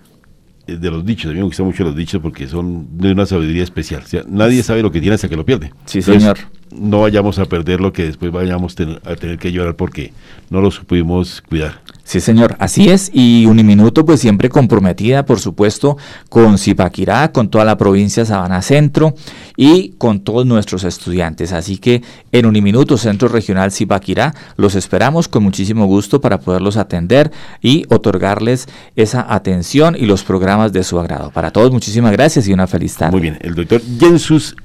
eh, 0.68 0.76
de 0.76 0.92
los 0.92 1.06
dichos, 1.06 1.32
a 1.32 1.34
mí 1.34 1.40
me 1.40 1.46
gustan 1.46 1.68
mucho 1.68 1.86
los 1.86 1.96
dichos 1.96 2.22
porque 2.22 2.48
son 2.48 2.98
de 2.98 3.14
una 3.14 3.26
sabiduría 3.26 3.64
especial. 3.64 4.02
O 4.04 4.08
sea, 4.08 4.24
nadie 4.28 4.62
sabe 4.62 4.82
lo 4.82 4.92
que 4.92 5.00
tiene 5.00 5.16
hasta 5.16 5.30
que 5.30 5.38
lo 5.38 5.46
pierde. 5.46 5.72
Sí, 5.86 6.02
señor. 6.02 6.38
No 6.78 7.02
vayamos 7.02 7.40
a 7.40 7.46
perder 7.46 7.82
lo 7.82 7.94
que 7.94 8.06
después 8.06 8.32
vayamos 8.32 8.76
a 9.04 9.16
tener 9.16 9.38
que 9.38 9.52
llorar 9.52 9.76
porque 9.76 10.14
no 10.50 10.62
lo 10.62 10.72
supimos 10.72 11.42
cuidar. 11.48 11.82
Sí, 12.06 12.20
señor, 12.20 12.56
así 12.60 12.90
es. 12.90 13.10
Y 13.14 13.48
Uniminuto, 13.48 14.06
pues 14.06 14.20
siempre 14.20 14.48
comprometida, 14.48 15.26
por 15.26 15.40
supuesto, 15.40 15.98
con 16.30 16.60
Zipaquirá, 16.60 17.32
con 17.32 17.50
toda 17.50 17.66
la 17.66 17.80
provincia 17.80 18.24
Sabana 18.26 18.62
Centro 18.62 19.16
y 19.58 19.96
con 19.98 20.20
todos 20.20 20.46
nuestros 20.46 20.84
estudiantes. 20.84 21.52
Así 21.52 21.78
que 21.78 22.04
en 22.32 22.46
Uniminuto, 22.46 23.00
Centro 23.00 23.28
Regional 23.28 23.72
Zipaquirá, 23.72 24.36
los 24.56 24.76
esperamos 24.76 25.28
con 25.28 25.42
muchísimo 25.42 25.88
gusto 25.88 26.22
para 26.22 26.40
poderlos 26.40 26.78
atender 26.78 27.32
y 27.60 27.86
otorgarles 27.90 28.68
esa 28.96 29.26
atención 29.34 29.96
y 30.00 30.06
los 30.06 30.24
programas 30.24 30.74
de 30.74 30.84
su 30.84 31.00
agrado. 31.00 31.32
Para 31.32 31.50
todos, 31.50 31.72
muchísimas 31.72 32.12
gracias 32.12 32.48
y 32.48 32.54
una 32.54 32.68
feliz 32.68 32.96
tarde. 32.96 33.14
Muy 33.14 33.22
bien, 33.22 33.40
el 33.42 33.56
doctor 33.56 33.82
Jensus 34.00 34.56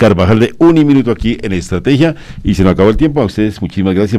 Carvajal 0.00 0.40
de 0.40 0.54
Uniminuto 0.56 1.10
aquí 1.10 1.36
en 1.42 1.52
Estrategia 1.52 2.16
y 2.42 2.54
se 2.54 2.64
nos 2.64 2.72
acabó 2.72 2.88
el 2.88 2.96
tiempo. 2.96 3.20
A 3.20 3.26
ustedes, 3.26 3.60
muchísimas 3.60 3.94
gracias. 3.94 4.18